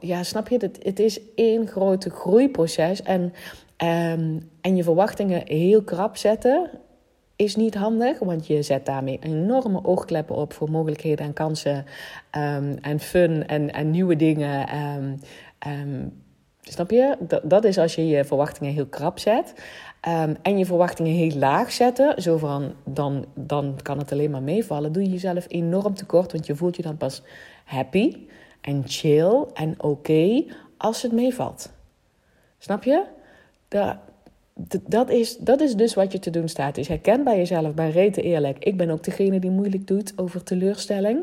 ja, 0.00 0.22
snap 0.22 0.48
je? 0.48 0.70
Het, 0.82 1.00
is 1.00 1.20
één 1.34 1.66
grote 1.66 2.10
groeiproces. 2.10 3.02
En, 3.02 3.22
um, 3.22 4.50
en 4.60 4.76
je 4.76 4.82
verwachtingen 4.82 5.42
heel 5.44 5.82
krap 5.82 6.16
zetten 6.16 6.70
is 7.36 7.56
niet 7.56 7.74
handig, 7.74 8.18
want 8.18 8.46
je 8.46 8.62
zet 8.62 8.86
daarmee 8.86 9.18
enorme 9.20 9.84
oogkleppen 9.84 10.36
op 10.36 10.52
voor 10.52 10.70
mogelijkheden 10.70 11.26
en 11.26 11.32
kansen 11.32 11.84
um, 12.36 12.78
en 12.80 13.00
fun 13.00 13.46
en, 13.46 13.72
en 13.72 13.90
nieuwe 13.90 14.16
dingen. 14.16 14.76
Um, 14.76 15.20
um, 15.66 16.22
snap 16.60 16.90
je? 16.90 17.16
Dat, 17.18 17.40
dat 17.44 17.64
is 17.64 17.78
als 17.78 17.94
je 17.94 18.06
je 18.08 18.24
verwachtingen 18.24 18.72
heel 18.72 18.86
krap 18.86 19.18
zet. 19.18 19.54
en 20.42 20.58
je 20.58 20.66
verwachtingen 20.66 21.12
heel 21.12 21.36
laag 21.38 21.72
zetten, 21.72 22.22
zo 22.22 22.36
van 22.36 22.74
dan, 22.84 23.26
dan 23.34 23.78
kan 23.82 23.98
het 23.98 24.12
alleen 24.12 24.30
maar 24.30 24.42
meevallen. 24.42 24.92
Doe 24.92 25.02
je 25.02 25.10
jezelf 25.10 25.44
enorm 25.48 25.94
tekort, 25.94 26.32
want 26.32 26.46
je 26.46 26.56
voelt 26.56 26.76
je 26.76 26.82
dan 26.82 26.96
pas 26.96 27.22
happy 27.64 28.16
en 28.60 28.82
chill 28.86 29.44
en 29.54 29.82
oké 29.82 30.44
als 30.76 31.02
het 31.02 31.12
meevalt. 31.12 31.72
Snap 32.58 32.84
je? 32.84 33.04
Dat, 33.68 33.96
dat 34.86 35.10
is, 35.10 35.36
dat 35.36 35.60
is 35.60 35.74
dus 35.74 35.94
wat 35.94 36.12
je 36.12 36.18
te 36.18 36.30
doen 36.30 36.48
staat. 36.48 36.74
Dus 36.74 36.88
herken 36.88 37.24
bij 37.24 37.36
jezelf, 37.36 37.74
bij 37.74 37.90
rete 37.90 38.22
eerlijk. 38.22 38.64
Ik 38.64 38.76
ben 38.76 38.90
ook 38.90 39.04
degene 39.04 39.40
die 39.40 39.50
moeilijk 39.50 39.86
doet 39.86 40.12
over 40.16 40.42
teleurstelling. 40.42 41.18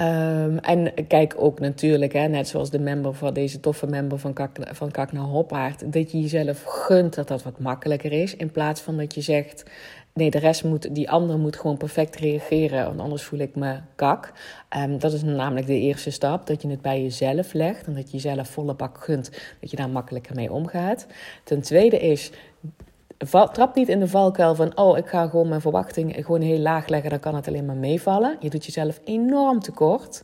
Um, 0.00 0.58
en 0.58 1.06
kijk 1.06 1.34
ook 1.36 1.60
natuurlijk, 1.60 2.12
hè, 2.12 2.28
net 2.28 2.48
zoals 2.48 2.70
de 2.70 2.78
member 2.78 3.14
van 3.14 3.34
deze 3.34 3.60
toffe 3.60 3.86
member 3.86 4.18
van 4.18 4.32
Kak, 4.32 4.56
van 4.60 4.90
naar 5.10 5.22
Hoppaard, 5.22 5.92
dat 5.92 6.10
je 6.10 6.20
jezelf 6.20 6.62
gunt 6.62 7.14
dat 7.14 7.28
dat 7.28 7.42
wat 7.42 7.58
makkelijker 7.58 8.12
is. 8.12 8.36
In 8.36 8.50
plaats 8.50 8.80
van 8.80 8.96
dat 8.96 9.14
je 9.14 9.20
zegt, 9.20 9.64
nee, 10.12 10.30
de 10.30 10.38
rest 10.38 10.64
moet, 10.64 10.94
die 10.94 11.10
ander 11.10 11.38
moet 11.38 11.56
gewoon 11.56 11.76
perfect 11.76 12.16
reageren, 12.16 12.84
want 12.84 13.00
anders 13.00 13.22
voel 13.22 13.38
ik 13.38 13.54
me 13.56 13.76
kak. 13.94 14.32
Um, 14.76 14.98
dat 14.98 15.12
is 15.12 15.22
namelijk 15.22 15.66
de 15.66 15.78
eerste 15.78 16.10
stap, 16.10 16.46
dat 16.46 16.62
je 16.62 16.68
het 16.68 16.82
bij 16.82 17.02
jezelf 17.02 17.52
legt 17.52 17.86
en 17.86 17.94
dat 17.94 18.10
je 18.10 18.16
jezelf 18.16 18.48
volle 18.48 18.74
bak 18.74 19.04
gunt, 19.04 19.30
dat 19.60 19.70
je 19.70 19.76
daar 19.76 19.90
makkelijker 19.90 20.34
mee 20.34 20.52
omgaat. 20.52 21.06
Ten 21.44 21.62
tweede 21.62 21.98
is, 21.98 22.30
trap 23.52 23.74
niet 23.74 23.88
in 23.88 24.00
de 24.00 24.08
valkuil 24.08 24.54
van, 24.54 24.76
oh, 24.76 24.98
ik 24.98 25.06
ga 25.06 25.28
gewoon 25.28 25.48
mijn 25.48 25.60
verwachting 25.60 26.14
gewoon 26.14 26.40
heel 26.40 26.58
laag 26.58 26.86
leggen, 26.88 27.10
dan 27.10 27.20
kan 27.20 27.34
het 27.34 27.48
alleen 27.48 27.66
maar 27.66 27.76
meevallen. 27.76 28.36
Je 28.40 28.50
doet 28.50 28.64
jezelf 28.64 29.00
enorm 29.04 29.60
tekort. 29.60 30.22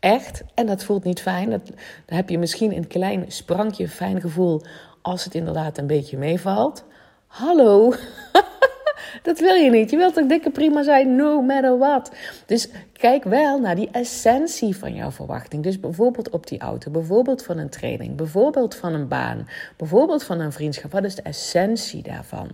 Echt. 0.00 0.44
En 0.54 0.66
dat 0.66 0.84
voelt 0.84 1.04
niet 1.04 1.22
fijn. 1.22 1.50
Dat, 1.50 1.66
dan 2.06 2.16
heb 2.16 2.28
je 2.28 2.38
misschien 2.38 2.76
een 2.76 2.86
klein 2.86 3.24
sprankje 3.28 3.88
fijn 3.88 4.20
gevoel 4.20 4.62
als 5.02 5.24
het 5.24 5.34
inderdaad 5.34 5.78
een 5.78 5.86
beetje 5.86 6.18
meevalt. 6.18 6.84
Hallo. 7.26 7.92
Dat 9.22 9.38
wil 9.38 9.54
je 9.54 9.70
niet. 9.70 9.90
Je 9.90 9.96
wilt 9.96 10.14
toch 10.14 10.26
dikke 10.26 10.50
prima 10.50 10.82
zijn, 10.82 11.16
no 11.16 11.42
matter 11.42 11.78
what. 11.78 12.12
Dus 12.46 12.68
kijk 12.92 13.24
wel 13.24 13.60
naar 13.60 13.76
die 13.76 13.88
essentie 13.92 14.76
van 14.76 14.94
jouw 14.94 15.10
verwachting. 15.10 15.62
Dus 15.62 15.80
bijvoorbeeld 15.80 16.30
op 16.30 16.46
die 16.46 16.58
auto, 16.58 16.90
bijvoorbeeld 16.90 17.44
van 17.44 17.58
een 17.58 17.70
training, 17.70 18.16
bijvoorbeeld 18.16 18.74
van 18.74 18.94
een 18.94 19.08
baan, 19.08 19.48
bijvoorbeeld 19.76 20.24
van 20.24 20.40
een 20.40 20.52
vriendschap. 20.52 20.92
Wat 20.92 21.04
is 21.04 21.14
de 21.14 21.22
essentie 21.22 22.02
daarvan? 22.02 22.50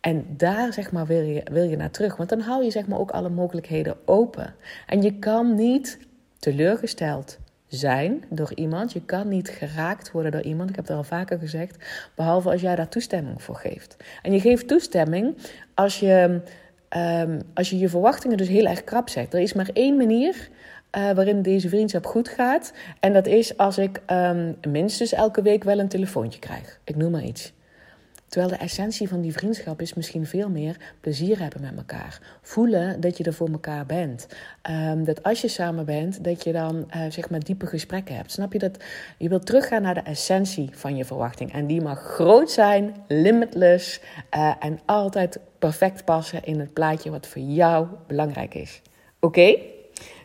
En 0.00 0.24
daar 0.36 0.72
zeg 0.72 0.92
maar 0.92 1.06
wil 1.06 1.22
je, 1.22 1.42
wil 1.52 1.64
je 1.64 1.76
naar 1.76 1.90
terug. 1.90 2.16
Want 2.16 2.28
dan 2.28 2.40
hou 2.40 2.64
je 2.64 2.70
zeg 2.70 2.86
maar 2.86 2.98
ook 2.98 3.10
alle 3.10 3.28
mogelijkheden 3.28 3.96
open. 4.04 4.54
En 4.86 5.02
je 5.02 5.18
kan 5.18 5.54
niet 5.54 5.98
teleurgesteld 6.38 7.38
zijn 7.68 8.24
door 8.28 8.52
iemand. 8.54 8.92
Je 8.92 9.02
kan 9.04 9.28
niet 9.28 9.48
geraakt 9.48 10.10
worden 10.10 10.32
door 10.32 10.42
iemand. 10.42 10.70
Ik 10.70 10.76
heb 10.76 10.86
het 10.86 10.96
al 10.96 11.04
vaker 11.04 11.38
gezegd. 11.38 11.84
Behalve 12.14 12.50
als 12.50 12.60
jij 12.60 12.76
daar 12.76 12.88
toestemming 12.88 13.42
voor 13.42 13.56
geeft. 13.56 13.96
En 14.22 14.32
je 14.32 14.40
geeft 14.40 14.68
toestemming 14.68 15.36
als 15.74 16.00
je 16.00 16.40
um, 16.96 17.40
als 17.54 17.70
je, 17.70 17.78
je 17.78 17.88
verwachtingen 17.88 18.36
dus 18.36 18.48
heel 18.48 18.66
erg 18.66 18.84
krap 18.84 19.08
zet. 19.08 19.34
Er 19.34 19.40
is 19.40 19.52
maar 19.52 19.70
één 19.72 19.96
manier. 19.96 20.48
Uh, 20.96 21.10
waarin 21.10 21.42
deze 21.42 21.68
vriendschap 21.68 22.06
goed 22.06 22.28
gaat. 22.28 22.72
En 23.00 23.12
dat 23.12 23.26
is 23.26 23.56
als 23.56 23.78
ik 23.78 24.00
um, 24.10 24.56
minstens 24.68 25.12
elke 25.12 25.42
week 25.42 25.64
wel 25.64 25.78
een 25.78 25.88
telefoontje 25.88 26.38
krijg. 26.38 26.80
Ik 26.84 26.96
noem 26.96 27.10
maar 27.10 27.22
iets. 27.22 27.52
Terwijl 28.28 28.52
de 28.52 28.64
essentie 28.64 29.08
van 29.08 29.20
die 29.20 29.32
vriendschap 29.32 29.80
is 29.80 29.94
misschien 29.94 30.26
veel 30.26 30.48
meer 30.48 30.76
plezier 31.00 31.40
hebben 31.40 31.60
met 31.60 31.76
elkaar. 31.76 32.38
Voelen 32.42 33.00
dat 33.00 33.18
je 33.18 33.24
er 33.24 33.34
voor 33.34 33.48
elkaar 33.48 33.86
bent. 33.86 34.26
Um, 34.70 35.04
dat 35.04 35.22
als 35.22 35.40
je 35.40 35.48
samen 35.48 35.84
bent, 35.84 36.24
dat 36.24 36.44
je 36.44 36.52
dan 36.52 36.76
uh, 36.76 37.10
zeg 37.10 37.30
maar 37.30 37.40
diepe 37.40 37.66
gesprekken 37.66 38.16
hebt. 38.16 38.32
Snap 38.32 38.52
je 38.52 38.58
dat? 38.58 38.84
Je 39.18 39.28
wilt 39.28 39.46
teruggaan 39.46 39.82
naar 39.82 39.94
de 39.94 40.00
essentie 40.00 40.70
van 40.72 40.96
je 40.96 41.04
verwachting. 41.04 41.52
En 41.52 41.66
die 41.66 41.80
mag 41.80 42.00
groot 42.00 42.50
zijn, 42.50 42.94
limitless 43.08 44.00
uh, 44.36 44.54
en 44.60 44.80
altijd 44.84 45.38
perfect 45.58 46.04
passen 46.04 46.44
in 46.44 46.60
het 46.60 46.72
plaatje 46.72 47.10
wat 47.10 47.26
voor 47.26 47.42
jou 47.42 47.86
belangrijk 48.06 48.54
is. 48.54 48.82
Oké? 49.20 49.75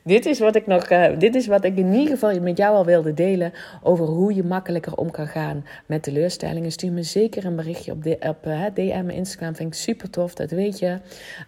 Dit 0.04 0.26
is 0.26 0.40
wat 0.40 0.56
ik 0.56 0.68
nog, 0.68 0.90
uh, 0.90 1.06
dit 1.18 1.36
is 1.36 1.48
wat 1.48 1.64
ik 1.64 1.78
in 1.78 1.94
ieder 1.94 2.10
geval 2.10 2.40
met 2.40 2.58
jou 2.58 2.76
al 2.76 2.86
wilde 2.86 3.14
delen 3.14 3.54
over 3.84 4.06
hoe 4.06 4.36
je 4.36 4.44
makkelijker 4.44 4.96
om 4.96 5.12
kan 5.12 5.28
gaan 5.28 5.66
met 5.86 6.04
teleurstellingen. 6.04 6.72
Stuur 6.72 6.92
me 6.92 7.04
zeker 7.04 7.46
een 7.46 7.56
berichtje 7.56 7.92
op, 7.92 8.04
de, 8.04 8.18
op 8.20 8.48
uh, 8.48 8.66
DM 8.74 9.10
Instagram, 9.10 9.56
vind 9.56 9.74
ik 9.74 9.80
super 9.80 10.10
tof, 10.10 10.34
dat 10.34 10.52
weet 10.52 10.80
je. 10.80 10.98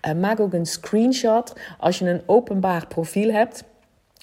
Uh, 0.07 0.13
maak 0.13 0.39
ook 0.39 0.53
een 0.53 0.65
screenshot 0.65 1.53
als 1.79 1.99
je 1.99 2.09
een 2.09 2.21
openbaar 2.25 2.87
profiel 2.87 3.31
hebt. 3.31 3.63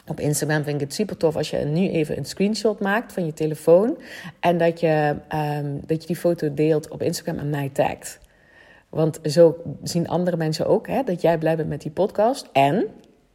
Op 0.07 0.21
Instagram 0.21 0.63
vind 0.63 0.75
ik 0.75 0.81
het 0.81 0.95
super 0.95 1.17
tof 1.17 1.37
als 1.37 1.51
je 1.51 1.57
nu 1.57 1.89
even 1.89 2.19
een 2.19 2.25
screenshot 2.25 2.81
maakt 2.81 3.13
van 3.13 3.27
je 3.27 3.33
telefoon. 3.33 3.99
En 4.41 4.59
dat 4.59 4.81
je, 4.81 5.17
um, 5.35 5.81
dat 5.87 6.01
je 6.01 6.07
die 6.07 6.17
foto 6.17 6.55
deelt 6.55 6.89
op 6.89 7.03
Instagram 7.03 7.39
en 7.39 7.51
mij 7.51 7.71
tagt. 7.73 8.19
Want 8.89 9.21
zo 9.23 9.57
zien 9.83 10.09
andere 10.09 10.37
mensen 10.37 10.67
ook 10.67 10.87
hè, 10.87 11.03
dat 11.03 11.21
jij 11.21 11.39
blij 11.39 11.57
bent 11.57 11.69
met 11.69 11.83
die 11.83 11.91
podcast. 11.91 12.49
En 12.53 12.87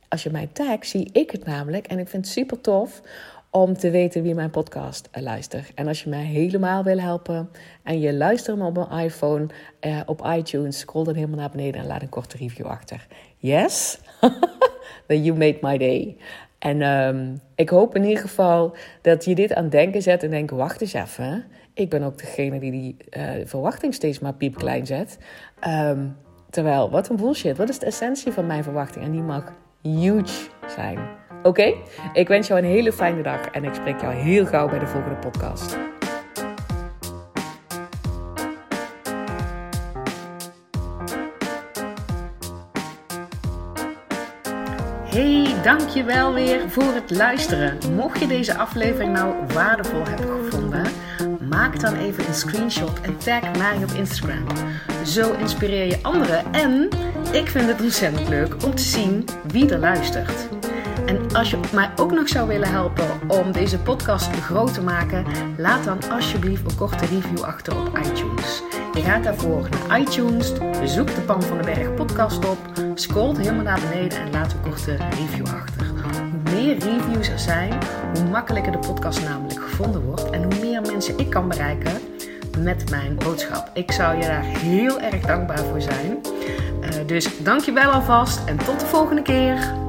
als 0.09 0.23
je 0.23 0.29
mij 0.29 0.49
tagt, 0.53 0.87
zie 0.87 1.09
ik 1.11 1.31
het 1.31 1.45
namelijk. 1.45 1.87
En 1.87 1.99
ik 1.99 2.07
vind 2.07 2.25
het 2.25 2.33
super 2.33 2.61
tof 2.61 3.01
om 3.49 3.77
te 3.77 3.89
weten 3.89 4.23
wie 4.23 4.35
mijn 4.35 4.49
podcast 4.49 5.09
luistert. 5.11 5.71
En 5.75 5.87
als 5.87 6.03
je 6.03 6.09
mij 6.09 6.23
helemaal 6.23 6.83
wil 6.83 6.99
helpen 6.99 7.49
en 7.83 7.99
je 7.99 8.13
luistert 8.13 8.57
hem 8.57 8.65
op 8.65 8.77
een 8.77 8.99
iPhone, 8.99 9.47
eh, 9.79 9.99
op 10.05 10.27
iTunes, 10.37 10.79
scroll 10.79 11.03
dan 11.03 11.15
helemaal 11.15 11.39
naar 11.39 11.49
beneden 11.49 11.81
en 11.81 11.87
laat 11.87 12.01
een 12.01 12.09
korte 12.09 12.37
review 12.37 12.65
achter. 12.65 13.07
Yes? 13.37 13.99
Then 15.07 15.23
you 15.23 15.37
made 15.37 15.57
my 15.61 15.77
day. 15.77 16.17
En 16.59 16.81
um, 16.81 17.39
ik 17.55 17.69
hoop 17.69 17.95
in 17.95 18.03
ieder 18.03 18.21
geval 18.21 18.75
dat 19.01 19.25
je 19.25 19.35
dit 19.35 19.53
aan 19.53 19.69
denken 19.69 20.01
zet 20.01 20.23
en 20.23 20.29
denkt, 20.29 20.51
wacht 20.51 20.81
eens 20.81 20.93
even. 20.93 21.45
Ik 21.73 21.89
ben 21.89 22.03
ook 22.03 22.17
degene 22.17 22.59
die 22.59 22.71
die 22.71 22.97
uh, 23.17 23.29
verwachting 23.45 23.93
steeds 23.93 24.19
maar 24.19 24.33
piepklein 24.33 24.85
zet. 24.85 25.17
Um, 25.67 26.17
terwijl, 26.49 26.89
wat 26.89 27.09
een 27.09 27.15
bullshit. 27.15 27.57
Wat 27.57 27.69
is 27.69 27.79
de 27.79 27.85
essentie 27.85 28.31
van 28.31 28.45
mijn 28.45 28.63
verwachting? 28.63 29.05
En 29.05 29.11
die 29.11 29.21
mag 29.21 29.53
huge 29.89 30.49
zijn. 30.75 30.99
Oké? 31.43 31.73
Ik 32.13 32.27
wens 32.27 32.47
jou 32.47 32.59
een 32.59 32.65
hele 32.65 32.93
fijne 32.93 33.21
dag 33.21 33.49
en 33.49 33.63
ik 33.63 33.73
spreek 33.73 34.01
jou 34.01 34.13
heel 34.13 34.45
gauw 34.45 34.69
bij 34.69 34.79
de 34.79 34.87
volgende 34.87 35.15
podcast. 35.15 35.77
Hey, 45.03 45.61
dankjewel 45.63 46.33
weer 46.33 46.69
voor 46.69 46.93
het 46.93 47.11
luisteren. 47.11 47.77
Mocht 47.95 48.19
je 48.19 48.27
deze 48.27 48.57
aflevering 48.57 49.13
nou 49.13 49.33
waardevol 49.53 50.03
hebben 50.03 50.43
gevonden, 50.43 50.85
maak 51.49 51.79
dan 51.79 51.95
even 51.95 52.27
een 52.27 52.33
screenshot 52.33 53.01
en 53.01 53.17
tag 53.17 53.57
mij 53.57 53.75
op 53.83 53.91
Instagram. 53.91 54.45
Zo 55.05 55.33
inspireer 55.33 55.85
je 55.85 55.99
anderen 56.01 56.53
en 56.53 56.89
ik 57.35 57.49
vind 57.49 57.67
het 57.67 57.81
ontzettend 57.81 58.29
leuk 58.29 58.63
om 58.63 58.75
te 58.75 58.83
zien 58.83 59.25
wie 59.47 59.69
er 59.69 59.79
luistert. 59.79 60.47
En 61.05 61.35
als 61.35 61.49
je 61.49 61.59
mij 61.73 61.89
ook 61.95 62.11
nog 62.11 62.27
zou 62.27 62.47
willen 62.47 62.71
helpen 62.71 63.07
om 63.27 63.51
deze 63.51 63.79
podcast 63.79 64.35
groot 64.35 64.73
te 64.73 64.81
maken, 64.81 65.25
laat 65.57 65.83
dan 65.83 65.97
alsjeblieft 66.11 66.71
een 66.71 66.77
korte 66.77 67.05
review 67.05 67.41
achter 67.41 67.79
op 67.79 67.97
iTunes. 67.97 68.61
Je 68.93 69.01
gaat 69.01 69.23
daarvoor 69.23 69.69
naar 69.69 69.99
iTunes, 69.99 70.51
zoek 70.83 71.15
de 71.15 71.21
Pam 71.25 71.41
van 71.41 71.61
den 71.61 71.65
Berg 71.73 71.93
podcast 71.93 72.49
op, 72.49 72.57
scrolt 72.93 73.37
helemaal 73.37 73.63
naar 73.63 73.81
beneden 73.89 74.19
en 74.19 74.31
laat 74.31 74.53
een 74.53 74.61
korte 74.61 74.95
review 74.95 75.47
achter. 75.47 75.85
Hoe 75.85 76.53
meer 76.53 76.77
reviews 76.79 77.29
er 77.29 77.39
zijn, 77.39 77.73
hoe 78.13 78.29
makkelijker 78.29 78.71
de 78.71 78.79
podcast 78.79 79.23
namelijk 79.23 79.61
gevonden 79.61 80.01
wordt 80.01 80.29
en 80.29 80.43
hoe 80.43 80.59
meer 80.61 80.81
mensen 80.81 81.17
ik 81.17 81.29
kan 81.29 81.47
bereiken 81.47 81.93
met 82.59 82.89
mijn 82.89 83.15
boodschap. 83.15 83.69
Ik 83.73 83.91
zou 83.91 84.17
je 84.17 84.25
daar 84.25 84.43
heel 84.43 85.01
erg 85.01 85.21
dankbaar 85.21 85.63
voor 85.63 85.81
zijn. 85.81 86.34
Uh, 86.95 87.07
dus 87.07 87.43
dankjewel 87.43 87.91
alvast 87.91 88.45
en 88.45 88.57
tot 88.57 88.79
de 88.79 88.85
volgende 88.85 89.21
keer. 89.21 89.84